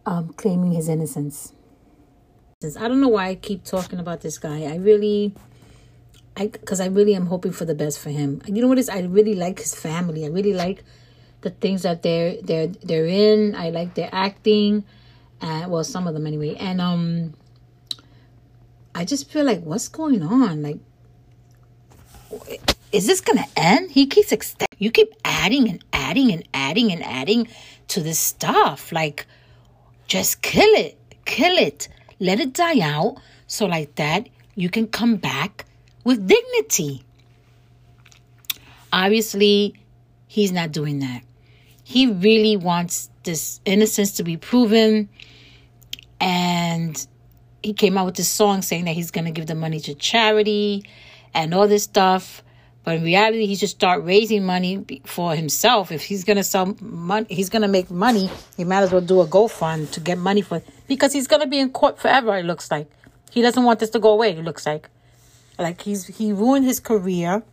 um, 0.05 0.29
claiming 0.33 0.73
his 0.73 0.87
innocence. 0.87 1.53
I 2.79 2.87
don't 2.87 3.01
know 3.01 3.09
why 3.09 3.29
I 3.29 3.35
keep 3.35 3.63
talking 3.63 3.99
about 3.99 4.21
this 4.21 4.37
guy. 4.37 4.63
I 4.63 4.75
really, 4.75 5.33
I 6.37 6.47
because 6.47 6.79
I 6.79 6.87
really 6.87 7.15
am 7.15 7.27
hoping 7.27 7.51
for 7.51 7.65
the 7.65 7.75
best 7.75 7.99
for 7.99 8.09
him. 8.09 8.41
You 8.45 8.61
know 8.61 8.67
what 8.67 8.77
is? 8.77 8.89
I 8.89 9.01
really 9.01 9.35
like 9.35 9.59
his 9.59 9.73
family. 9.73 10.25
I 10.25 10.29
really 10.29 10.53
like 10.53 10.83
the 11.41 11.49
things 11.49 11.83
that 11.83 12.03
they're 12.03 12.41
they're 12.41 12.67
they're 12.67 13.05
in. 13.05 13.55
I 13.55 13.69
like 13.69 13.95
their 13.95 14.09
acting, 14.11 14.83
and 15.41 15.71
well, 15.71 15.83
some 15.83 16.07
of 16.07 16.13
them 16.13 16.27
anyway. 16.27 16.55
And 16.55 16.81
um, 16.81 17.33
I 18.93 19.05
just 19.05 19.29
feel 19.29 19.45
like 19.45 19.61
what's 19.61 19.87
going 19.87 20.23
on? 20.23 20.61
Like 20.61 20.79
is 22.95 23.07
this 23.07 23.21
to 23.21 23.45
end? 23.57 23.91
He 23.91 24.07
keeps 24.07 24.31
extending. 24.31 24.77
You 24.77 24.89
keep 24.91 25.13
adding 25.25 25.69
and 25.69 25.83
adding 25.91 26.31
and 26.31 26.47
adding 26.53 26.91
and 26.91 27.03
adding 27.03 27.47
to 27.89 27.99
this 27.99 28.19
stuff. 28.19 28.91
Like, 28.91 29.25
just 30.07 30.41
kill 30.41 30.73
it. 30.75 30.97
Kill 31.25 31.57
it. 31.57 31.87
Let 32.19 32.39
it 32.39 32.53
die 32.53 32.79
out. 32.79 33.17
So, 33.47 33.65
like 33.65 33.95
that, 33.95 34.29
you 34.55 34.69
can 34.69 34.87
come 34.87 35.17
back 35.17 35.64
with 36.05 36.25
dignity. 36.25 37.03
Obviously, 38.93 39.75
he's 40.27 40.53
not 40.53 40.71
doing 40.71 40.99
that. 40.99 41.23
He 41.83 42.07
really 42.07 42.55
wants 42.55 43.09
this 43.23 43.59
innocence 43.65 44.13
to 44.13 44.23
be 44.23 44.37
proven. 44.37 45.09
And 46.21 47.05
he 47.61 47.73
came 47.73 47.97
out 47.97 48.05
with 48.05 48.15
this 48.15 48.29
song 48.29 48.61
saying 48.61 48.85
that 48.85 48.93
he's 48.93 49.11
going 49.11 49.25
to 49.25 49.31
give 49.31 49.47
the 49.47 49.55
money 49.55 49.81
to 49.81 49.93
charity 49.93 50.85
and 51.33 51.53
all 51.53 51.67
this 51.67 51.83
stuff. 51.83 52.41
But 52.85 52.97
in 52.97 53.03
reality, 53.03 53.47
he 53.47 53.55
should 53.55 53.69
start 53.69 54.03
raising 54.03 54.45
money 54.45 55.01
for 55.05 55.35
himself. 55.35 55.91
If 55.91 56.03
he's 56.03 56.23
gonna 56.23 56.43
sell 56.43 56.75
money, 56.79 57.25
he's 57.31 57.49
gonna 57.49 57.67
make 57.67 57.89
money. 57.89 58.29
He 58.57 58.63
might 58.63 58.83
as 58.83 58.91
well 58.91 59.01
do 59.01 59.21
a 59.21 59.25
GoFund 59.27 59.91
to 59.93 59.99
get 59.99 60.19
money 60.19 60.43
for 60.43 60.61
because 60.87 61.11
he's 61.11 61.25
gonna 61.25 61.47
be 61.47 61.57
in 61.57 61.71
court 61.71 61.97
forever. 61.97 62.37
It 62.37 62.45
looks 62.45 62.69
like 62.69 62.87
he 63.31 63.41
doesn't 63.41 63.63
want 63.63 63.79
this 63.79 63.89
to 63.89 63.99
go 63.99 64.11
away. 64.11 64.37
It 64.37 64.43
looks 64.43 64.67
like 64.67 64.87
like 65.57 65.81
he's 65.81 66.07
he 66.07 66.33
ruined 66.33 66.65
his 66.65 66.79
career, 66.79 67.43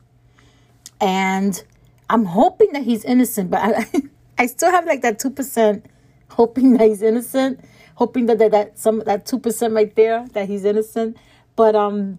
and 1.01 1.63
I'm 2.11 2.25
hoping 2.25 2.73
that 2.73 2.83
he's 2.83 3.05
innocent. 3.05 3.51
But 3.51 3.61
I 3.63 3.87
I 4.39 4.47
still 4.47 4.71
have 4.71 4.87
like 4.87 5.03
that 5.03 5.19
two 5.19 5.31
percent 5.31 5.87
hoping 6.31 6.73
that 6.75 6.89
he's 6.89 7.03
innocent, 7.03 7.61
hoping 7.95 8.27
that 8.27 8.39
that, 8.39 8.51
that 8.53 8.79
some 8.79 9.03
that 9.07 9.27
two 9.27 9.39
percent 9.39 9.75
right 9.75 9.95
there 9.95 10.27
that 10.33 10.49
he's 10.49 10.65
innocent. 10.65 11.17
But 11.57 11.77
um 11.77 12.19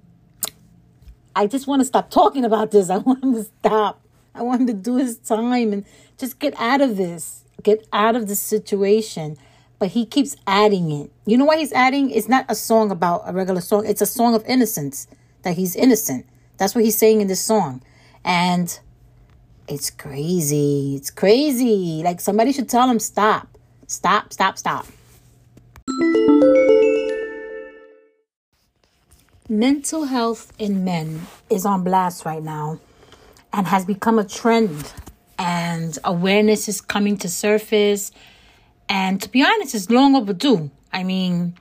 I 1.35 1.47
just 1.47 1.67
want 1.67 1.81
to 1.81 1.85
stop 1.85 2.11
talking 2.11 2.45
about 2.45 2.71
this. 2.71 2.89
I 2.89 2.97
want 3.09 3.23
him 3.23 3.33
to 3.33 3.43
stop. 3.43 4.01
I 4.35 4.41
want 4.41 4.61
him 4.61 4.67
to 4.67 4.73
do 4.73 4.97
his 4.97 5.17
time 5.17 5.73
and 5.73 5.85
just 6.17 6.39
get 6.39 6.53
out 6.59 6.81
of 6.81 6.97
this. 6.97 7.43
Get 7.61 7.87
out 7.93 8.15
of 8.15 8.27
the 8.27 8.35
situation. 8.35 9.37
But 9.79 9.89
he 9.89 10.05
keeps 10.05 10.35
adding 10.47 10.91
it. 10.91 11.11
You 11.25 11.37
know 11.37 11.45
why 11.45 11.57
he's 11.57 11.73
adding? 11.73 12.09
It's 12.09 12.29
not 12.29 12.45
a 12.49 12.55
song 12.55 12.91
about 12.91 13.23
a 13.25 13.33
regular 13.33 13.61
song. 13.61 13.85
It's 13.85 14.01
a 14.01 14.05
song 14.05 14.33
of 14.33 14.43
innocence. 14.45 15.07
That 15.43 15.55
he's 15.55 15.75
innocent. 15.75 16.25
That's 16.57 16.75
what 16.75 16.83
he's 16.83 16.97
saying 16.97 17.21
in 17.21 17.27
this 17.27 17.41
song. 17.41 17.81
And 18.25 18.79
it's 19.67 19.89
crazy. 19.89 20.95
It's 20.95 21.09
crazy. 21.11 22.01
Like 22.03 22.19
somebody 22.19 22.51
should 22.51 22.69
tell 22.69 22.89
him 22.89 22.99
stop. 22.99 23.47
Stop, 23.87 24.33
stop, 24.33 24.57
stop. 24.57 24.87
Mental 29.49 30.05
health 30.05 30.53
in 30.57 30.83
men 30.83 31.27
is 31.49 31.65
on 31.65 31.83
blast 31.83 32.25
right 32.25 32.41
now 32.41 32.79
and 33.51 33.67
has 33.67 33.85
become 33.85 34.17
a 34.17 34.23
trend, 34.23 34.91
and 35.37 35.99
awareness 36.03 36.67
is 36.67 36.81
coming 36.81 37.17
to 37.17 37.29
surface. 37.29 38.11
And 38.89 39.21
to 39.21 39.29
be 39.29 39.43
honest, 39.43 39.75
it's 39.75 39.89
long 39.89 40.15
overdue. 40.15 40.71
I 40.91 41.03
mean, 41.03 41.55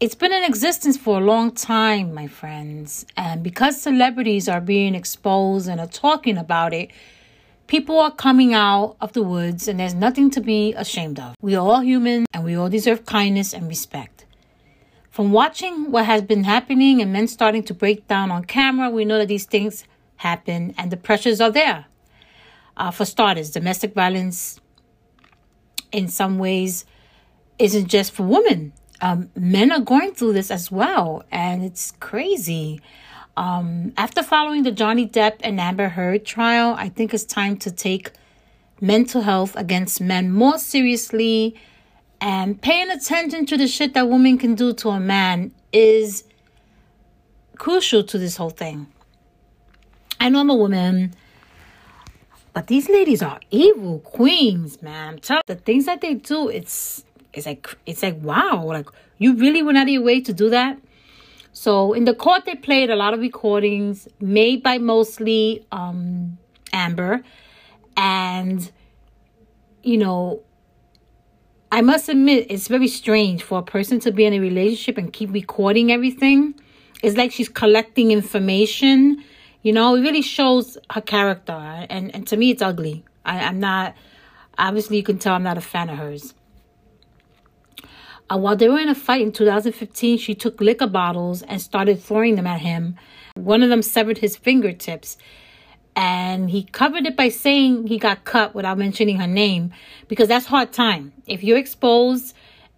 it's 0.00 0.14
been 0.14 0.32
in 0.32 0.44
existence 0.44 0.96
for 0.96 1.18
a 1.18 1.20
long 1.24 1.52
time, 1.52 2.14
my 2.14 2.26
friends. 2.26 3.04
And 3.18 3.42
because 3.42 3.80
celebrities 3.80 4.48
are 4.48 4.60
being 4.60 4.94
exposed 4.94 5.68
and 5.68 5.78
are 5.78 5.86
talking 5.86 6.38
about 6.38 6.72
it, 6.72 6.90
people 7.66 7.98
are 7.98 8.10
coming 8.10 8.54
out 8.54 8.96
of 9.02 9.12
the 9.12 9.22
woods 9.22 9.68
and 9.68 9.78
there's 9.78 9.92
nothing 9.92 10.30
to 10.30 10.40
be 10.40 10.72
ashamed 10.72 11.20
of. 11.20 11.34
We 11.42 11.54
are 11.54 11.60
all 11.64 11.80
human 11.80 12.24
and 12.32 12.44
we 12.44 12.54
all 12.56 12.70
deserve 12.70 13.04
kindness 13.04 13.52
and 13.52 13.68
respect. 13.68 14.24
From 15.10 15.32
watching 15.32 15.90
what 15.90 16.06
has 16.06 16.22
been 16.22 16.44
happening 16.44 17.02
and 17.02 17.12
men 17.12 17.28
starting 17.28 17.62
to 17.64 17.74
break 17.74 18.08
down 18.08 18.30
on 18.30 18.44
camera, 18.44 18.88
we 18.88 19.04
know 19.04 19.18
that 19.18 19.28
these 19.28 19.44
things 19.44 19.84
happen 20.16 20.74
and 20.78 20.90
the 20.90 20.96
pressures 20.96 21.42
are 21.42 21.50
there. 21.50 21.84
Uh, 22.74 22.90
for 22.90 23.04
starters, 23.04 23.50
domestic 23.50 23.92
violence 23.92 24.60
in 25.92 26.08
some 26.08 26.38
ways 26.38 26.86
isn't 27.58 27.88
just 27.88 28.12
for 28.12 28.22
women. 28.22 28.72
Um, 29.02 29.30
men 29.34 29.72
are 29.72 29.80
going 29.80 30.12
through 30.12 30.34
this 30.34 30.50
as 30.50 30.70
well, 30.70 31.24
and 31.30 31.64
it's 31.64 31.92
crazy. 32.00 32.80
Um, 33.36 33.92
after 33.96 34.22
following 34.22 34.62
the 34.62 34.72
Johnny 34.72 35.08
Depp 35.08 35.36
and 35.40 35.58
Amber 35.58 35.88
Heard 35.88 36.26
trial, 36.26 36.74
I 36.78 36.90
think 36.90 37.14
it's 37.14 37.24
time 37.24 37.56
to 37.58 37.70
take 37.70 38.12
mental 38.80 39.22
health 39.22 39.56
against 39.56 40.00
men 40.00 40.32
more 40.32 40.58
seriously 40.58 41.54
and 42.20 42.60
paying 42.60 42.90
attention 42.90 43.46
to 43.46 43.56
the 43.56 43.66
shit 43.66 43.94
that 43.94 44.08
women 44.08 44.36
can 44.36 44.54
do 44.54 44.72
to 44.74 44.90
a 44.90 45.00
man 45.00 45.52
is 45.72 46.24
crucial 47.56 48.02
to 48.04 48.18
this 48.18 48.36
whole 48.36 48.50
thing. 48.50 48.86
I 50.18 50.28
know 50.28 50.40
I'm 50.40 50.50
a 50.50 50.54
woman, 50.54 51.14
but 52.52 52.66
these 52.66 52.88
ladies 52.88 53.22
are 53.22 53.40
evil 53.50 54.00
queens, 54.00 54.82
man. 54.82 55.20
The 55.46 55.54
things 55.54 55.86
that 55.86 56.02
they 56.02 56.14
do, 56.14 56.48
it's 56.48 57.04
it's 57.32 57.46
like 57.46 57.68
it's 57.86 58.02
like 58.02 58.20
wow, 58.22 58.64
like 58.64 58.88
you 59.18 59.34
really 59.34 59.62
went 59.62 59.78
out 59.78 59.84
of 59.84 59.88
your 59.88 60.02
way 60.02 60.20
to 60.20 60.32
do 60.32 60.50
that. 60.50 60.78
So 61.52 61.92
in 61.92 62.04
the 62.04 62.14
court, 62.14 62.44
they 62.44 62.54
played 62.54 62.90
a 62.90 62.96
lot 62.96 63.12
of 63.12 63.20
recordings 63.20 64.08
made 64.20 64.62
by 64.62 64.78
mostly 64.78 65.66
um, 65.72 66.38
Amber, 66.72 67.22
and 67.96 68.70
you 69.82 69.98
know 69.98 70.42
I 71.72 71.82
must 71.82 72.08
admit, 72.08 72.46
it's 72.50 72.66
very 72.66 72.88
strange 72.88 73.44
for 73.44 73.60
a 73.60 73.62
person 73.62 74.00
to 74.00 74.10
be 74.10 74.24
in 74.24 74.32
a 74.34 74.40
relationship 74.40 74.98
and 74.98 75.12
keep 75.12 75.32
recording 75.32 75.92
everything. 75.92 76.54
It's 77.00 77.16
like 77.16 77.30
she's 77.30 77.48
collecting 77.48 78.10
information. 78.10 79.22
You 79.62 79.72
know, 79.72 79.94
it 79.94 80.00
really 80.00 80.22
shows 80.22 80.76
her 80.90 81.00
character. 81.00 81.52
And, 81.52 82.12
and 82.12 82.26
to 82.26 82.36
me, 82.36 82.50
it's 82.50 82.60
ugly. 82.60 83.04
I, 83.24 83.40
I'm 83.40 83.60
not, 83.60 83.94
obviously, 84.58 84.96
you 84.96 85.04
can 85.04 85.18
tell 85.18 85.34
I'm 85.34 85.44
not 85.44 85.58
a 85.58 85.60
fan 85.60 85.90
of 85.90 85.98
hers. 85.98 86.34
Uh, 88.30 88.38
while 88.38 88.54
they 88.54 88.68
were 88.68 88.78
in 88.78 88.88
a 88.88 88.94
fight 88.94 89.22
in 89.22 89.32
2015, 89.32 90.16
she 90.18 90.34
took 90.34 90.60
liquor 90.60 90.86
bottles 90.86 91.42
and 91.42 91.60
started 91.60 92.00
throwing 92.00 92.36
them 92.36 92.46
at 92.46 92.60
him. 92.60 92.96
One 93.34 93.62
of 93.62 93.70
them 93.70 93.82
severed 93.82 94.18
his 94.18 94.36
fingertips 94.36 95.16
and 95.96 96.50
he 96.50 96.62
covered 96.62 97.06
it 97.06 97.16
by 97.16 97.28
saying 97.28 97.88
he 97.88 97.98
got 97.98 98.24
cut 98.24 98.54
without 98.54 98.78
mentioning 98.78 99.18
her 99.18 99.26
name 99.26 99.72
because 100.06 100.28
that's 100.28 100.46
hard 100.46 100.72
time. 100.72 101.12
If 101.26 101.42
you're 101.42 101.58
exposed 101.58 102.34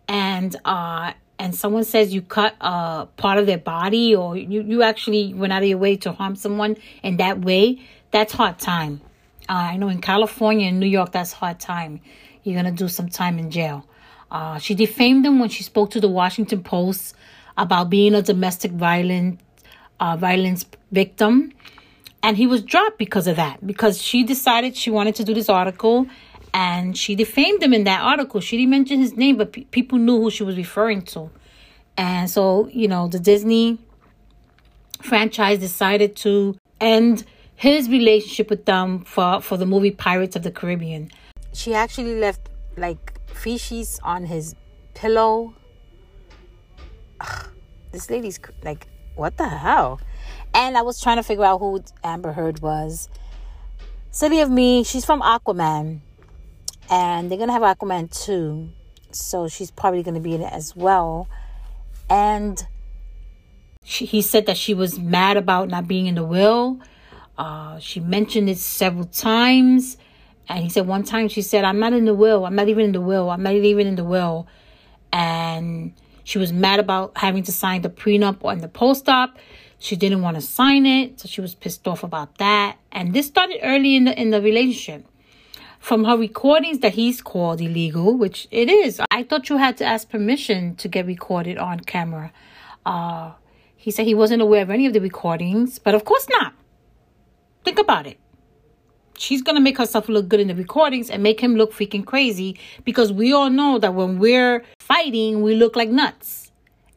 and 0.09 0.57
uh 0.65 1.13
and 1.39 1.55
someone 1.55 1.85
says 1.85 2.15
you 2.15 2.23
cut 2.23 2.55
a 2.61 3.07
part 3.17 3.39
of 3.39 3.47
their 3.47 3.59
body 3.59 4.15
or 4.15 4.37
you, 4.37 4.63
you 4.63 4.83
actually 4.83 5.35
went 5.35 5.53
out 5.53 5.63
of 5.63 5.69
your 5.69 5.79
way 5.79 5.97
to 5.97 6.13
harm 6.13 6.37
someone 6.37 6.77
in 7.03 7.19
that 7.19 7.41
way 7.41 7.81
that's 8.11 8.33
hard 8.33 8.59
time. 8.59 9.01
Uh, 9.49 9.71
i 9.73 9.77
know 9.77 9.89
in 9.89 10.01
california 10.01 10.69
and 10.69 10.81
new 10.81 10.87
york 10.87 11.13
that's 11.13 11.33
hard 11.33 11.61
time. 11.61 12.01
You're 12.43 12.57
gonna 12.57 12.73
do 12.73 12.89
some 12.89 13.09
time 13.09 13.39
in 13.39 13.51
jail 13.51 13.87
uh, 14.33 14.59
she 14.59 14.75
defamed 14.75 15.25
him 15.25 15.39
when 15.39 15.49
she 15.49 15.63
spoke 15.63 15.91
to 15.91 16.01
the 16.01 16.09
washington 16.09 16.63
post 16.63 17.15
about 17.57 17.91
being 17.91 18.15
a 18.15 18.23
domestic 18.23 18.73
violent 18.73 19.41
uh, 20.01 20.17
violence 20.17 20.67
victim. 20.91 21.53
And 22.23 22.37
he 22.37 22.47
was 22.47 22.63
dropped 22.63 22.99
because 22.99 23.27
of 23.27 23.37
that 23.37 23.65
because 23.67 24.01
she 24.01 24.23
decided 24.25 24.77
she 24.77 24.91
wanted 24.91 25.15
to 25.17 25.25
do 25.25 25.35
this 25.35 25.49
article 25.49 26.07
and 26.55 26.97
she 26.97 27.15
defamed 27.15 27.63
him 27.63 27.73
in 27.73 27.85
that 27.85 28.03
article. 28.03 28.41
She 28.41 28.57
didn't 28.57 28.71
mention 28.71 29.01
his 29.01 29.17
name 29.17 29.37
but 29.37 29.53
pe- 29.53 29.65
people 29.65 29.99
knew 29.99 30.21
who 30.21 30.31
she 30.31 30.45
was 30.45 30.57
referring 30.57 31.03
to. 31.03 31.31
And 31.97 32.31
so 32.31 32.69
you 32.69 32.89
know 32.89 33.09
the 33.09 33.19
disney 33.19 33.79
franchise 35.03 35.59
decided 35.59 36.15
to 36.17 36.57
end 36.81 37.25
his 37.57 37.89
relationship 37.89 38.51
with 38.51 38.65
them 38.67 39.05
for 39.05 39.41
for 39.41 39.57
the 39.57 39.67
movie 39.67 39.91
pirates 39.91 40.37
of 40.37 40.43
the 40.43 40.51
caribbean. 40.51 41.11
She 41.53 41.75
actually 41.75 42.19
left 42.19 42.49
like 42.77 43.12
feces 43.35 44.01
on 44.03 44.25
his 44.25 44.55
pillow 44.95 45.55
Ugh, 47.21 47.47
this 47.93 48.11
lady's 48.11 48.39
like 48.63 48.87
what 49.15 49.37
the 49.37 49.49
hell 49.49 50.01
and 50.55 50.77
I 50.77 50.83
was 50.83 51.01
trying 51.01 51.17
to 51.17 51.23
figure 51.23 51.45
out 51.45 51.59
who 51.59 51.83
Amber 52.05 52.33
Heard 52.33 52.61
was. 52.61 53.09
Silly 54.11 54.41
of 54.41 54.51
me, 54.51 54.85
she's 54.85 55.05
from 55.05 55.23
Aquaman. 55.23 56.01
And 56.91 57.31
they're 57.31 57.39
going 57.39 57.49
to 57.49 57.55
have 57.55 57.63
Aquaman 57.63 58.11
2. 58.25 58.71
So 59.13 59.49
she's 59.49 59.71
probably 59.71 60.03
going 60.03 60.15
to 60.15 60.21
be 60.21 60.35
in 60.35 60.43
it 60.43 60.53
as 60.53 60.77
well. 60.77 61.29
And 62.11 62.63
she, 63.85 64.05
he 64.05 64.21
said 64.21 64.47
that 64.47 64.59
she 64.59 64.75
was 64.75 64.99
mad 64.99 65.37
about 65.37 65.69
not 65.69 65.89
being 65.89 66.07
in 66.07 66.17
the 66.17 66.25
will. 66.25 66.81
Uh, 67.39 67.79
she 67.79 68.01
mentioned 68.01 68.51
it 68.51 68.59
several 68.59 69.07
times. 69.07 69.97
And 70.53 70.63
he 70.63 70.69
said 70.69 70.87
one 70.87 71.03
time 71.03 71.29
she 71.29 71.41
said, 71.41 71.65
I'm 71.65 71.79
not 71.79 71.95
in 71.95 72.05
the 72.05 72.13
will. 72.13 72.45
I'm 72.45 72.55
not 72.55 72.69
even 72.69 72.85
in 72.85 72.93
the 72.93 73.01
will. 73.01 73.31
I'm 73.31 73.43
not 73.43 73.55
even 73.55 73.87
in 73.87 73.97
the 73.97 74.05
will. 74.05 74.47
And 75.11 75.95
she 76.25 76.37
was 76.37 76.53
mad 76.53 76.79
about 76.79 77.17
having 77.17 77.43
to 77.45 77.53
sign 77.53 77.81
the 77.81 77.89
prenup 77.89 78.45
on 78.45 78.59
the 78.59 78.69
post 78.69 79.09
op. 79.09 79.39
She 79.79 79.97
didn't 79.97 80.21
want 80.21 80.37
to 80.37 80.43
sign 80.43 80.85
it, 80.85 81.21
so 81.21 81.27
she 81.27 81.41
was 81.41 81.55
pissed 81.55 81.89
off 81.89 82.03
about 82.05 82.37
that. 82.37 82.77
And 82.93 83.15
this 83.15 83.27
started 83.27 83.61
early 83.63 83.97
in 83.97 84.05
the 84.05 84.21
in 84.21 84.29
the 84.29 84.43
relationship. 84.43 85.07
From 85.79 86.05
her 86.05 86.19
recordings 86.19 86.81
that 86.81 86.93
he's 86.93 87.23
called 87.23 87.63
illegal, 87.63 88.15
which 88.17 88.47
it 88.51 88.69
is. 88.69 89.01
I 89.11 89.23
thought 89.23 89.49
you 89.49 89.57
had 89.57 89.79
to 89.79 89.87
ask 89.87 90.11
permission 90.11 90.77
to 90.77 90.87
get 90.87 91.07
recorded 91.07 91.57
on 91.57 91.81
camera. 91.81 92.31
Uh, 92.85 93.33
he 93.75 93.91
said 93.91 94.07
he 94.07 94.15
wasn't 94.15 94.43
aware 94.43 94.63
of 94.63 94.71
any 94.71 94.85
of 94.85 94.93
the 94.93 95.01
recordings, 95.01 95.79
but 95.79 95.95
of 95.95 96.05
course 96.05 96.29
not. 96.29 96.53
Think 97.65 97.79
about 97.79 98.07
it. 98.07 98.19
She's 99.23 99.41
going 99.41 99.55
to 99.55 99.63
make 99.63 99.79
herself 99.79 100.09
look 100.09 100.29
good 100.29 100.41
in 100.41 100.49
the 100.49 100.55
recordings 100.57 101.09
and 101.09 101.23
make 101.23 101.39
him 101.39 101.55
look 101.55 101.73
freaking 101.73 102.05
crazy 102.05 102.59
because 102.85 103.13
we 103.13 103.33
all 103.33 103.51
know 103.51 103.79
that 103.79 103.95
when 103.95 104.19
we're 104.19 104.65
fighting, 104.81 105.43
we 105.43 105.55
look 105.55 105.77
like 105.77 105.91
nuts. 105.91 106.51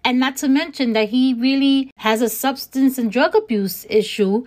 And 0.03 0.19
not 0.19 0.35
to 0.37 0.47
mention 0.47 0.93
that 0.93 1.09
he 1.09 1.35
really 1.35 1.91
has 1.97 2.23
a 2.23 2.29
substance 2.29 2.97
and 2.97 3.11
drug 3.11 3.35
abuse 3.35 3.85
issue. 3.91 4.43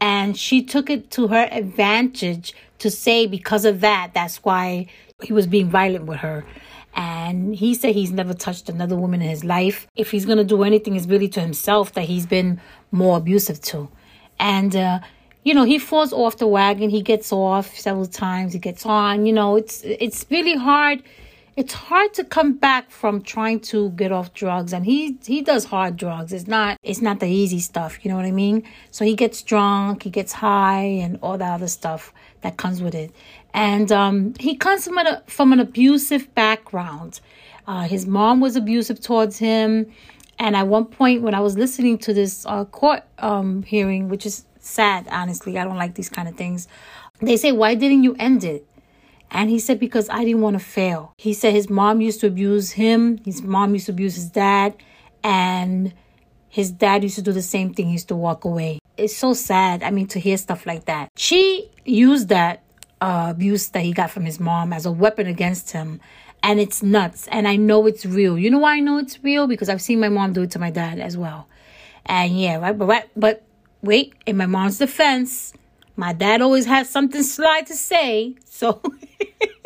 And 0.00 0.36
she 0.36 0.60
took 0.60 0.90
it 0.90 1.12
to 1.12 1.28
her 1.28 1.48
advantage 1.52 2.52
to 2.80 2.90
say 2.90 3.28
because 3.28 3.64
of 3.64 3.80
that, 3.80 4.10
that's 4.12 4.38
why 4.38 4.86
he 5.22 5.32
was 5.32 5.46
being 5.46 5.70
violent 5.70 6.06
with 6.06 6.18
her. 6.18 6.44
And 6.96 7.54
he 7.54 7.74
said 7.74 7.94
he's 7.94 8.10
never 8.10 8.34
touched 8.34 8.68
another 8.68 8.96
woman 8.96 9.22
in 9.22 9.28
his 9.28 9.44
life. 9.44 9.86
If 9.94 10.10
he's 10.10 10.26
going 10.26 10.38
to 10.38 10.44
do 10.44 10.64
anything, 10.64 10.96
it's 10.96 11.06
really 11.06 11.28
to 11.28 11.40
himself 11.40 11.92
that 11.92 12.06
he's 12.06 12.26
been 12.26 12.60
more 12.90 13.18
abusive 13.18 13.60
to. 13.70 13.88
And, 14.40 14.74
uh, 14.74 14.98
you 15.44 15.54
know, 15.54 15.64
he 15.64 15.78
falls 15.78 16.12
off 16.12 16.36
the 16.36 16.46
wagon. 16.46 16.90
He 16.90 17.02
gets 17.02 17.32
off 17.32 17.76
several 17.78 18.06
times. 18.06 18.52
He 18.52 18.58
gets 18.58 18.84
on. 18.84 19.26
You 19.26 19.32
know, 19.32 19.56
it's 19.56 19.82
it's 19.84 20.26
really 20.30 20.56
hard 20.56 21.02
it's 21.56 21.74
hard 21.74 22.14
to 22.14 22.24
come 22.24 22.54
back 22.54 22.90
from 22.90 23.20
trying 23.20 23.60
to 23.60 23.90
get 23.90 24.12
off 24.12 24.32
drugs 24.32 24.72
and 24.72 24.86
he 24.86 25.18
he 25.26 25.42
does 25.42 25.64
hard 25.66 25.96
drugs 25.96 26.32
it's 26.32 26.46
not 26.46 26.78
it's 26.82 27.02
not 27.02 27.20
the 27.20 27.26
easy 27.26 27.58
stuff 27.58 28.02
you 28.02 28.10
know 28.10 28.16
what 28.16 28.24
i 28.24 28.30
mean 28.30 28.62
so 28.90 29.04
he 29.04 29.14
gets 29.14 29.42
drunk 29.42 30.04
he 30.04 30.10
gets 30.10 30.32
high 30.32 30.84
and 30.84 31.18
all 31.22 31.36
that 31.36 31.52
other 31.52 31.68
stuff 31.68 32.14
that 32.40 32.56
comes 32.56 32.80
with 32.80 32.94
it 32.94 33.12
and 33.52 33.90
um, 33.90 34.32
he 34.38 34.54
comes 34.54 34.86
from, 34.86 34.96
a, 34.96 35.22
from 35.26 35.52
an 35.52 35.60
abusive 35.60 36.32
background 36.34 37.20
uh, 37.66 37.82
his 37.82 38.06
mom 38.06 38.40
was 38.40 38.56
abusive 38.56 39.00
towards 39.00 39.38
him 39.38 39.90
and 40.38 40.56
at 40.56 40.66
one 40.66 40.86
point 40.86 41.20
when 41.20 41.34
i 41.34 41.40
was 41.40 41.58
listening 41.58 41.98
to 41.98 42.14
this 42.14 42.46
uh, 42.46 42.64
court 42.64 43.02
um, 43.18 43.62
hearing 43.64 44.08
which 44.08 44.24
is 44.24 44.44
sad 44.60 45.06
honestly 45.10 45.58
i 45.58 45.64
don't 45.64 45.76
like 45.76 45.94
these 45.94 46.08
kind 46.08 46.28
of 46.28 46.36
things 46.36 46.68
they 47.20 47.36
say 47.36 47.52
why 47.52 47.74
didn't 47.74 48.04
you 48.04 48.14
end 48.18 48.44
it 48.44 48.66
and 49.30 49.48
he 49.48 49.58
said, 49.58 49.78
because 49.78 50.08
I 50.08 50.24
didn't 50.24 50.40
want 50.40 50.58
to 50.58 50.64
fail. 50.64 51.12
He 51.16 51.32
said 51.34 51.54
his 51.54 51.70
mom 51.70 52.00
used 52.00 52.20
to 52.20 52.26
abuse 52.26 52.72
him, 52.72 53.18
his 53.24 53.42
mom 53.42 53.74
used 53.74 53.86
to 53.86 53.92
abuse 53.92 54.16
his 54.16 54.28
dad, 54.28 54.74
and 55.22 55.94
his 56.48 56.72
dad 56.72 57.04
used 57.04 57.14
to 57.14 57.22
do 57.22 57.32
the 57.32 57.42
same 57.42 57.72
thing. 57.72 57.86
He 57.86 57.92
used 57.92 58.08
to 58.08 58.16
walk 58.16 58.44
away. 58.44 58.80
It's 58.96 59.16
so 59.16 59.32
sad, 59.32 59.84
I 59.84 59.90
mean, 59.92 60.08
to 60.08 60.18
hear 60.18 60.36
stuff 60.36 60.66
like 60.66 60.86
that. 60.86 61.10
She 61.16 61.70
used 61.84 62.28
that 62.28 62.64
uh, 63.00 63.28
abuse 63.30 63.68
that 63.68 63.82
he 63.82 63.92
got 63.92 64.10
from 64.10 64.24
his 64.24 64.40
mom 64.40 64.72
as 64.72 64.84
a 64.84 64.92
weapon 64.92 65.26
against 65.26 65.70
him. 65.70 66.00
and 66.42 66.58
it's 66.58 66.82
nuts. 66.82 67.28
And 67.28 67.46
I 67.46 67.56
know 67.56 67.86
it's 67.86 68.06
real. 68.06 68.38
You 68.38 68.50
know 68.50 68.58
why 68.58 68.76
I 68.76 68.80
know 68.80 68.98
it's 68.98 69.22
real? 69.22 69.46
Because 69.46 69.68
I've 69.68 69.82
seen 69.82 70.00
my 70.00 70.08
mom 70.08 70.32
do 70.32 70.42
it 70.42 70.50
to 70.52 70.58
my 70.58 70.70
dad 70.70 70.98
as 70.98 71.16
well. 71.16 71.46
And 72.06 72.38
yeah, 72.38 72.56
right. 72.56 72.76
But 72.76 72.86
right, 72.86 73.08
but 73.14 73.42
wait. 73.82 74.14
In 74.26 74.36
my 74.36 74.46
mom's 74.46 74.78
defense, 74.78 75.52
my 75.96 76.12
dad 76.12 76.40
always 76.40 76.66
had 76.66 76.86
something 76.86 77.22
sly 77.22 77.62
to 77.62 77.74
say. 77.74 78.36
So, 78.44 78.82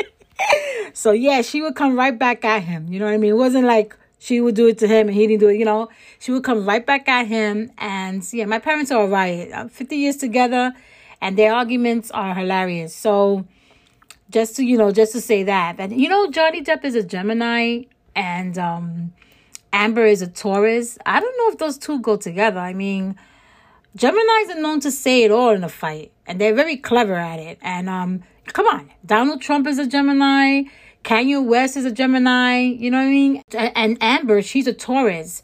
so 0.93 1.13
yeah, 1.13 1.43
she 1.43 1.63
would 1.63 1.75
come 1.75 1.97
right 1.97 2.19
back 2.19 2.45
at 2.45 2.63
him. 2.63 2.93
You 2.93 2.99
know 2.99 3.07
what 3.07 3.15
I 3.15 3.19
mean? 3.19 3.31
It 3.31 3.37
wasn't 3.37 3.67
like 3.67 3.97
she 4.19 4.41
would 4.41 4.55
do 4.55 4.69
it 4.69 4.79
to 4.79 4.89
him 4.89 5.09
and 5.09 5.17
he 5.17 5.27
didn't 5.27 5.41
do 5.41 5.49
it. 5.49 5.59
You 5.59 5.65
know, 5.65 5.89
she 6.19 6.33
would 6.33 6.45
come 6.45 6.67
right 6.67 6.85
back 6.85 7.09
at 7.09 7.27
him. 7.27 7.71
And 7.79 8.27
yeah, 8.33 8.47
my 8.47 8.59
parents 8.59 8.91
are 8.91 9.07
right. 9.07 9.51
Uh, 9.53 9.69
Fifty 9.69 9.97
years 9.97 10.17
together, 10.17 10.73
and 11.21 11.37
their 11.39 11.55
arguments 11.55 12.11
are 12.11 12.35
hilarious. 12.35 12.95
So 12.95 13.47
just 14.31 14.57
to 14.57 14.65
you 14.65 14.77
know 14.77 14.91
just 14.91 15.13
to 15.13 15.21
say 15.21 15.43
that 15.45 15.77
that 15.77 15.93
you 15.93 16.09
know 16.09 16.31
Johnny 16.31 16.63
Depp 16.63 16.85
is 16.85 16.95
a 16.95 17.03
Gemini 17.03 17.83
and 18.17 18.59
um 18.59 19.13
Amber 19.73 20.07
is 20.07 20.23
a 20.23 20.29
Taurus. 20.29 20.99
I 21.05 21.21
don't 21.21 21.37
know 21.37 21.49
if 21.53 21.59
those 21.59 21.79
two 21.79 22.01
go 22.01 22.17
together. 22.17 22.61
I 22.61 22.75
mean, 22.75 23.17
Geminis 23.97 24.51
are 24.51 24.61
known 24.61 24.81
to 24.81 24.91
say 24.91 25.23
it 25.23 25.31
all 25.31 25.51
in 25.51 25.63
a 25.63 25.69
fight, 25.69 26.13
and 26.27 26.41
they're 26.41 26.55
very 26.55 26.77
clever 26.77 27.15
at 27.15 27.39
it. 27.39 27.59
And 27.63 27.89
um, 27.89 28.23
come 28.47 28.67
on, 28.67 28.91
Donald 29.07 29.41
Trump 29.41 29.67
is 29.67 29.79
a 29.79 29.87
Gemini. 29.87 30.65
Kanye 31.05 31.45
West 31.45 31.77
is 31.77 31.85
a 31.85 31.93
Gemini. 31.93 32.61
You 32.61 32.91
know 32.91 32.99
what 32.99 33.05
I 33.05 33.11
mean? 33.11 33.43
And 33.53 33.99
Amber, 34.01 34.43
she's 34.43 34.67
a 34.67 34.73
Taurus. 34.73 35.43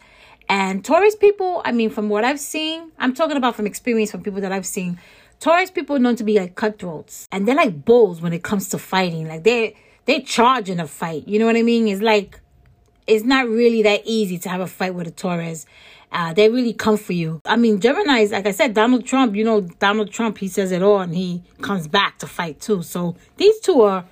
And 0.48 0.84
Taurus 0.84 1.14
people, 1.14 1.62
I 1.64 1.70
mean, 1.70 1.90
from 1.90 2.08
what 2.08 2.24
I've 2.24 2.40
seen, 2.40 2.90
I'm 2.98 3.14
talking 3.14 3.36
about 3.36 3.54
from 3.54 3.66
experience 3.66 4.10
from 4.10 4.24
people 4.24 4.40
that 4.40 4.50
I've 4.50 4.66
seen. 4.66 4.98
Taurus 5.38 5.70
people 5.70 5.94
are 5.94 6.00
known 6.00 6.16
to 6.16 6.24
be 6.24 6.38
like 6.38 6.56
cutthroats, 6.56 7.28
and 7.30 7.46
they're 7.46 7.54
like 7.54 7.84
bulls 7.84 8.20
when 8.20 8.32
it 8.32 8.42
comes 8.42 8.68
to 8.70 8.78
fighting. 8.78 9.28
Like 9.28 9.44
they 9.44 9.76
they 10.06 10.22
charge 10.22 10.68
in 10.68 10.80
a 10.80 10.88
fight. 10.88 11.28
You 11.28 11.38
know 11.38 11.46
what 11.46 11.56
I 11.56 11.62
mean? 11.62 11.86
It's 11.86 12.02
like 12.02 12.40
it's 13.06 13.24
not 13.24 13.48
really 13.48 13.82
that 13.82 14.02
easy 14.04 14.38
to 14.38 14.48
have 14.48 14.60
a 14.60 14.66
fight 14.66 14.94
with 14.94 15.06
a 15.06 15.12
Taurus. 15.12 15.66
Uh, 16.12 16.32
they 16.32 16.48
really 16.48 16.72
come 16.72 16.96
for 16.96 17.12
you. 17.12 17.40
I 17.44 17.56
mean, 17.56 17.80
Gemini's, 17.80 18.32
like 18.32 18.46
I 18.46 18.50
said, 18.50 18.74
Donald 18.74 19.06
Trump, 19.06 19.36
you 19.36 19.44
know, 19.44 19.60
Donald 19.60 20.10
Trump, 20.10 20.38
he 20.38 20.48
says 20.48 20.72
it 20.72 20.82
all 20.82 21.00
and 21.00 21.14
he 21.14 21.42
comes 21.62 21.86
back 21.86 22.18
to 22.18 22.26
fight 22.26 22.60
too. 22.60 22.82
So 22.82 23.16
these 23.36 23.60
two 23.60 23.82
are, 23.82 24.04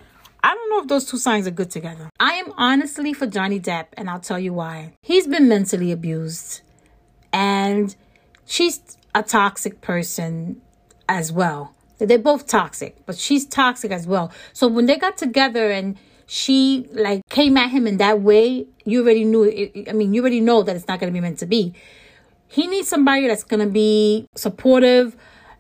I 0.43 0.55
don't 0.55 0.71
know 0.71 0.81
if 0.81 0.89
those 0.89 1.05
two 1.05 1.17
signs 1.17 1.49
are 1.49 1.53
good 1.53 1.71
together. 1.71 2.09
I 2.21 2.35
am 2.35 2.53
honestly 2.57 3.13
for 3.13 3.27
Johnny 3.27 3.59
Depp 3.59 3.87
and 3.95 4.09
I'll 4.09 4.21
tell 4.21 4.39
you 4.39 4.53
why. 4.53 4.93
He's 5.03 5.27
been 5.27 5.49
mentally 5.49 5.91
abused 5.91 6.61
and 7.33 7.95
she's 8.47 8.97
a 9.15 9.25
toxic 9.25 9.81
person 9.81 10.63
as 11.09 11.33
well. 11.33 11.75
They're 11.99 12.19
both 12.19 12.47
toxic, 12.47 12.97
but 13.07 13.17
she's 13.17 13.45
toxic 13.45 13.91
as 13.91 14.07
well. 14.07 14.31
So 14.53 14.69
when 14.69 14.87
they 14.87 14.97
got 14.97 15.17
together 15.17 15.73
and 15.73 15.99
she 16.31 16.87
like 16.93 17.27
came 17.31 17.57
at 17.57 17.71
him 17.71 17.87
in 17.87 17.97
that 17.97 18.21
way, 18.21 18.67
you 18.85 19.03
already 19.03 19.25
knew 19.25 19.45
it. 19.45 19.89
I 19.89 19.93
mean, 19.93 20.13
you 20.13 20.21
already 20.21 20.41
know 20.41 20.63
that 20.63 20.77
it's 20.77 20.87
not 20.87 21.01
going 21.01 21.11
to 21.11 21.15
be 21.15 21.23
meant 21.23 21.39
to 21.39 21.47
be. 21.47 21.73
He 22.47 22.67
needs 22.67 22.87
somebody 22.87 23.27
that's 23.27 23.45
going 23.45 23.67
to 23.67 23.73
be 23.73 24.29
supportive, 24.37 25.17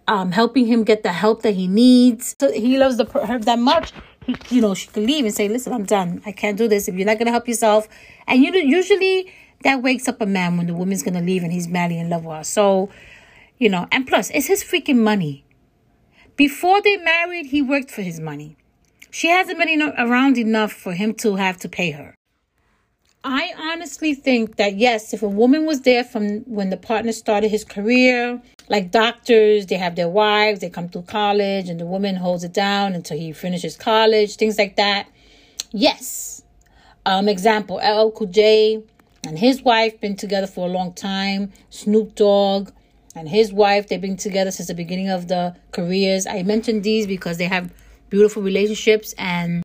um, 0.09 0.31
helping 0.31 0.67
him 0.67 0.85
get 0.85 1.03
the 1.03 1.13
help 1.13 1.41
that 1.41 1.55
he 1.55 1.69
needs. 1.69 2.37
So 2.39 2.53
he 2.53 2.77
loves 2.79 2.99
the 2.99 3.07
her 3.07 3.39
that 3.39 3.59
much. 3.59 3.95
He, 4.27 4.37
you 4.51 4.61
know, 4.61 4.75
she 4.75 4.89
could 4.89 5.05
leave 5.05 5.25
and 5.25 5.35
say, 5.35 5.49
"Listen, 5.49 5.73
I'm 5.73 5.85
done. 5.85 6.21
I 6.27 6.33
can't 6.33 6.59
do 6.59 6.69
this. 6.69 6.87
If 6.87 6.97
you're 6.97 7.07
not 7.07 7.17
going 7.17 7.27
to 7.27 7.33
help 7.33 7.49
yourself," 7.49 7.89
and 8.27 8.43
you 8.43 8.51
know, 8.51 8.59
usually 8.59 9.33
that 9.65 9.83
wakes 9.83 10.07
up 10.07 10.21
a 10.21 10.27
man 10.27 10.59
when 10.59 10.67
the 10.67 10.75
woman's 10.75 11.03
going 11.03 11.15
to 11.15 11.23
leave 11.23 11.43
and 11.43 11.51
he's 11.51 11.67
madly 11.67 11.99
in 11.99 12.11
love 12.11 12.27
with 12.27 12.37
her. 12.37 12.45
So, 12.45 12.91
you 13.57 13.71
know, 13.71 13.89
and 13.91 14.07
plus, 14.07 14.29
it's 14.35 14.49
his 14.49 14.63
freaking 14.63 14.99
money. 14.99 15.47
Before 16.37 16.83
they 16.83 16.99
married, 16.99 17.47
he 17.47 17.63
worked 17.63 17.91
for 17.91 18.03
his 18.03 18.21
money. 18.21 18.58
She 19.11 19.29
hasn't 19.29 19.59
been 19.59 19.83
around 19.97 20.39
enough 20.39 20.73
for 20.73 20.93
him 20.93 21.15
to 21.15 21.37
have 21.37 21.59
to 21.59 21.69
pay 21.69 21.93
her. 21.93 22.15
I 23.25 23.53
honestly 23.59 24.15
think 24.15 24.57
that 24.57 24.77
yes, 24.77 25.13
if 25.13 25.23
a 25.23 25.29
woman 25.29 25.67
was 25.67 25.83
there 25.83 26.05
from 26.05 26.41
when 26.41 26.71
the 26.71 26.77
partner 26.77 27.13
started 27.13 27.51
his 27.51 27.65
career, 27.65 28.41
like 28.69 28.91
doctors, 28.91 29.67
they 29.67 29.77
have 29.77 29.97
their 29.97 30.09
wives, 30.09 30.61
they 30.61 30.71
come 30.71 30.89
through 30.89 31.03
college, 31.03 31.69
and 31.69 31.81
the 31.81 31.87
woman 31.87 32.17
holds 32.17 32.45
it 32.45 32.53
down 32.53 32.95
until 32.95 33.19
he 33.19 33.33
finishes 33.33 33.77
college, 33.77 34.37
things 34.37 34.57
like 34.57 34.77
that. 34.77 35.09
Yes. 35.73 36.43
Um, 37.05 37.29
example, 37.29 37.77
LL 37.77 38.11
Cool 38.11 38.29
J 38.29 38.83
and 39.25 39.39
his 39.39 39.63
wife 39.63 40.01
been 40.01 40.17
together 40.17 40.47
for 40.47 40.69
a 40.69 40.71
long 40.71 40.93
time. 40.93 41.53
Snoop 41.71 42.15
Dogg, 42.15 42.71
and 43.19 43.29
his 43.29 43.53
wife. 43.53 43.89
They've 43.89 44.01
been 44.01 44.17
together 44.17 44.51
since 44.51 44.69
the 44.69 44.75
beginning 44.75 45.11
of 45.11 45.29
the 45.29 45.57
careers. 45.73 46.27
I 46.27 46.43
mentioned 46.43 46.85
these 46.85 47.07
because 47.07 47.39
they 47.39 47.47
have 47.47 47.71
beautiful 48.11 48.43
relationships 48.43 49.15
and 49.19 49.63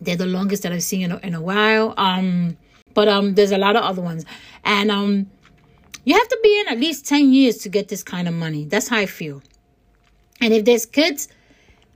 they're 0.00 0.16
the 0.16 0.26
longest 0.26 0.62
that 0.62 0.72
I've 0.72 0.82
seen 0.82 1.02
in 1.02 1.12
a, 1.12 1.16
in 1.18 1.34
a 1.34 1.40
while. 1.40 1.94
Um, 1.96 2.56
but 2.94 3.08
um, 3.08 3.34
there's 3.34 3.52
a 3.52 3.58
lot 3.58 3.76
of 3.76 3.82
other 3.82 4.02
ones, 4.02 4.24
and 4.64 4.90
um, 4.90 5.30
you 6.04 6.14
have 6.14 6.28
to 6.28 6.38
be 6.42 6.60
in 6.60 6.68
at 6.68 6.78
least 6.78 7.06
ten 7.06 7.32
years 7.32 7.58
to 7.58 7.68
get 7.68 7.88
this 7.88 8.02
kind 8.02 8.26
of 8.28 8.34
money. 8.34 8.64
That's 8.64 8.88
how 8.88 8.98
I 8.98 9.06
feel. 9.06 9.42
And 10.40 10.54
if 10.54 10.64
there's 10.64 10.86
kids, 10.86 11.28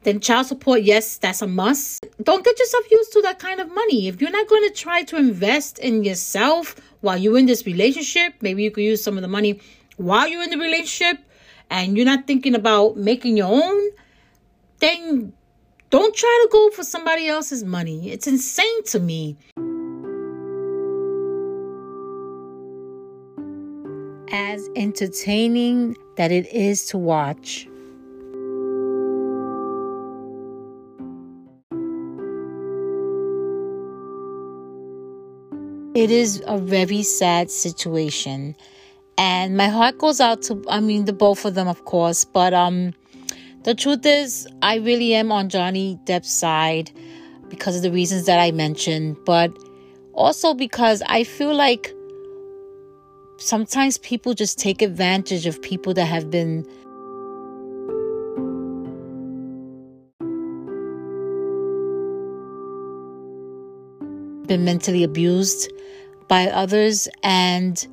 then 0.03 0.21
child 0.21 0.47
support, 0.47 0.83
yes, 0.83 1.17
that's 1.17 1.43
a 1.43 1.47
must. 1.47 2.05
Don't 2.23 2.45
get 2.45 2.59
yourself 2.59 2.91
used 2.91 3.13
to 3.13 3.23
that 3.23 3.39
kind 3.39 3.61
of 3.61 3.73
money. 3.73 4.09
If 4.09 4.21
you're 4.21 4.33
not 4.33 4.49
going 4.49 4.69
to 4.69 4.75
try 4.75 5.05
to 5.05 5.17
invest 5.17 5.79
in 5.79 6.03
yourself 6.03 6.75
while 7.01 7.17
you're 7.17 7.39
in 7.39 7.47
this 7.47 7.67
relationship, 7.67 8.35
maybe 8.41 8.65
you 8.65 8.71
could 8.73 8.85
use 8.85 9.03
some 9.03 9.17
of 9.17 9.23
the 9.23 9.29
money 9.29 9.61
while 9.97 10.27
you're 10.27 10.43
in 10.43 10.51
the 10.51 10.59
relationship 10.59 11.19
and 11.71 11.97
you're 11.97 12.07
not 12.07 12.27
thinking 12.27 12.55
about 12.55 12.97
making 12.97 13.37
your 13.37 13.47
own, 13.47 13.91
then 14.83 15.33
don't 15.91 16.15
try 16.15 16.45
to 16.45 16.49
go 16.51 16.71
for 16.71 16.83
somebody 16.83 17.29
else's 17.29 17.63
money. 17.63 18.11
It's 18.11 18.27
insane 18.27 18.85
to 18.87 18.99
me. 18.99 19.37
As 24.33 24.69
entertaining 24.75 25.97
that 26.17 26.33
it 26.33 26.47
is 26.53 26.87
to 26.87 26.99
watch, 26.99 27.69
It 35.95 36.11
is 36.11 36.43
a 36.47 36.57
very 36.57 37.03
sad 37.03 37.51
situation. 37.51 38.57
And 39.19 39.59
my 39.59 39.69
heart 39.69 39.99
goes 39.99 40.23
out 40.23 40.41
to 40.45 40.65
I 40.69 40.81
mean 40.81 41.05
the 41.05 41.13
both 41.13 41.45
of 41.45 41.55
them 41.55 41.69
of 41.69 41.85
course, 41.85 42.25
but 42.25 42.55
um 42.55 42.95
the 43.65 43.75
truth 43.75 44.05
is 44.05 44.49
I 44.61 44.77
really 44.77 45.15
am 45.15 45.31
on 45.31 45.49
Johnny 45.49 45.99
Depp's 46.05 46.33
side 46.33 46.91
because 47.49 47.77
of 47.77 47.83
the 47.83 47.93
reasons 47.93 48.27
that 48.27 48.39
I 48.39 48.51
mentioned, 48.51 49.17
but 49.25 49.57
also 50.15 50.55
because 50.55 51.03
I 51.07 51.25
feel 51.25 51.55
like 51.55 51.93
sometimes 53.39 53.99
people 53.99 54.35
just 54.35 54.59
take 54.59 54.83
advantage 54.83 55.47
of 55.47 55.61
people 55.63 55.95
that 55.95 56.07
have 56.07 56.31
been 56.31 56.67
been 64.47 64.65
mentally 64.65 65.05
abused 65.05 65.73
by 66.29 66.49
others 66.49 67.09
and 67.23 67.87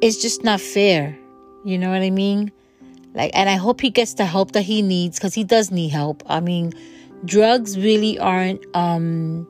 it's 0.00 0.20
just 0.20 0.42
not 0.42 0.60
fair. 0.60 1.18
You 1.64 1.78
know 1.78 1.90
what 1.90 2.00
I 2.00 2.10
mean? 2.10 2.50
Like 3.14 3.30
and 3.34 3.48
I 3.48 3.56
hope 3.56 3.80
he 3.80 3.90
gets 3.90 4.14
the 4.14 4.24
help 4.24 4.52
that 4.52 4.62
he 4.62 4.82
needs 4.82 5.18
cuz 5.18 5.34
he 5.34 5.44
does 5.44 5.70
need 5.70 5.88
help. 5.88 6.22
I 6.26 6.40
mean, 6.40 6.72
drugs 7.24 7.78
really 7.78 8.18
aren't 8.18 8.64
um 8.74 9.46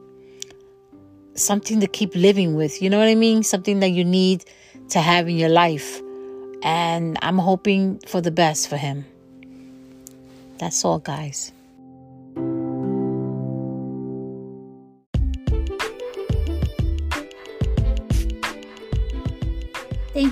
something 1.35 1.81
to 1.81 1.87
keep 1.87 2.15
living 2.15 2.55
with. 2.55 2.83
You 2.83 2.91
know 2.91 2.99
what 2.99 3.09
I 3.09 3.15
mean? 3.15 3.43
Something 3.43 3.81
that 3.81 3.91
you 3.91 4.05
need 4.05 4.45
to 4.91 5.01
have 5.01 5.29
in 5.29 5.37
your 5.37 5.49
life. 5.49 6.01
And 6.63 7.19
I'm 7.23 7.39
hoping 7.39 8.01
for 8.07 8.21
the 8.21 8.31
best 8.31 8.69
for 8.69 8.77
him. 8.77 9.05
That's 10.59 10.85
all, 10.85 10.99
guys. 10.99 11.53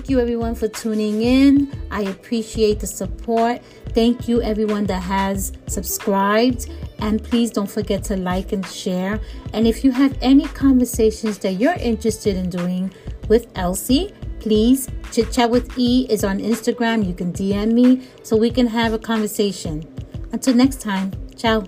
Thank 0.09 0.17
you, 0.17 0.23
everyone, 0.23 0.55
for 0.55 0.69
tuning 0.69 1.21
in. 1.21 1.71
I 1.91 2.01
appreciate 2.05 2.81
the 2.81 2.87
support. 2.87 3.61
Thank 3.91 4.27
you, 4.27 4.41
everyone 4.41 4.87
that 4.87 5.03
has 5.03 5.53
subscribed. 5.67 6.71
And 7.01 7.23
please 7.23 7.51
don't 7.51 7.71
forget 7.71 8.05
to 8.05 8.17
like 8.17 8.53
and 8.53 8.65
share. 8.65 9.21
And 9.53 9.67
if 9.67 9.85
you 9.85 9.91
have 9.91 10.17
any 10.23 10.47
conversations 10.47 11.37
that 11.41 11.61
you're 11.61 11.75
interested 11.75 12.39
in 12.39 12.49
doing 12.49 12.91
with 13.29 13.49
Elsie, 13.55 14.15
please 14.41 14.89
chit 15.13 15.31
chat 15.31 15.51
with 15.51 15.79
E 15.79 16.07
is 16.09 16.25
on 16.25 16.39
Instagram. 16.39 17.07
You 17.07 17.13
can 17.13 17.31
DM 17.31 17.73
me 17.73 18.09
so 18.23 18.35
we 18.35 18.51
can 18.51 18.67
have 18.67 18.95
a 18.95 18.99
conversation. 18.99 19.85
Until 20.33 20.55
next 20.55 20.81
time, 20.81 21.13
ciao. 21.37 21.65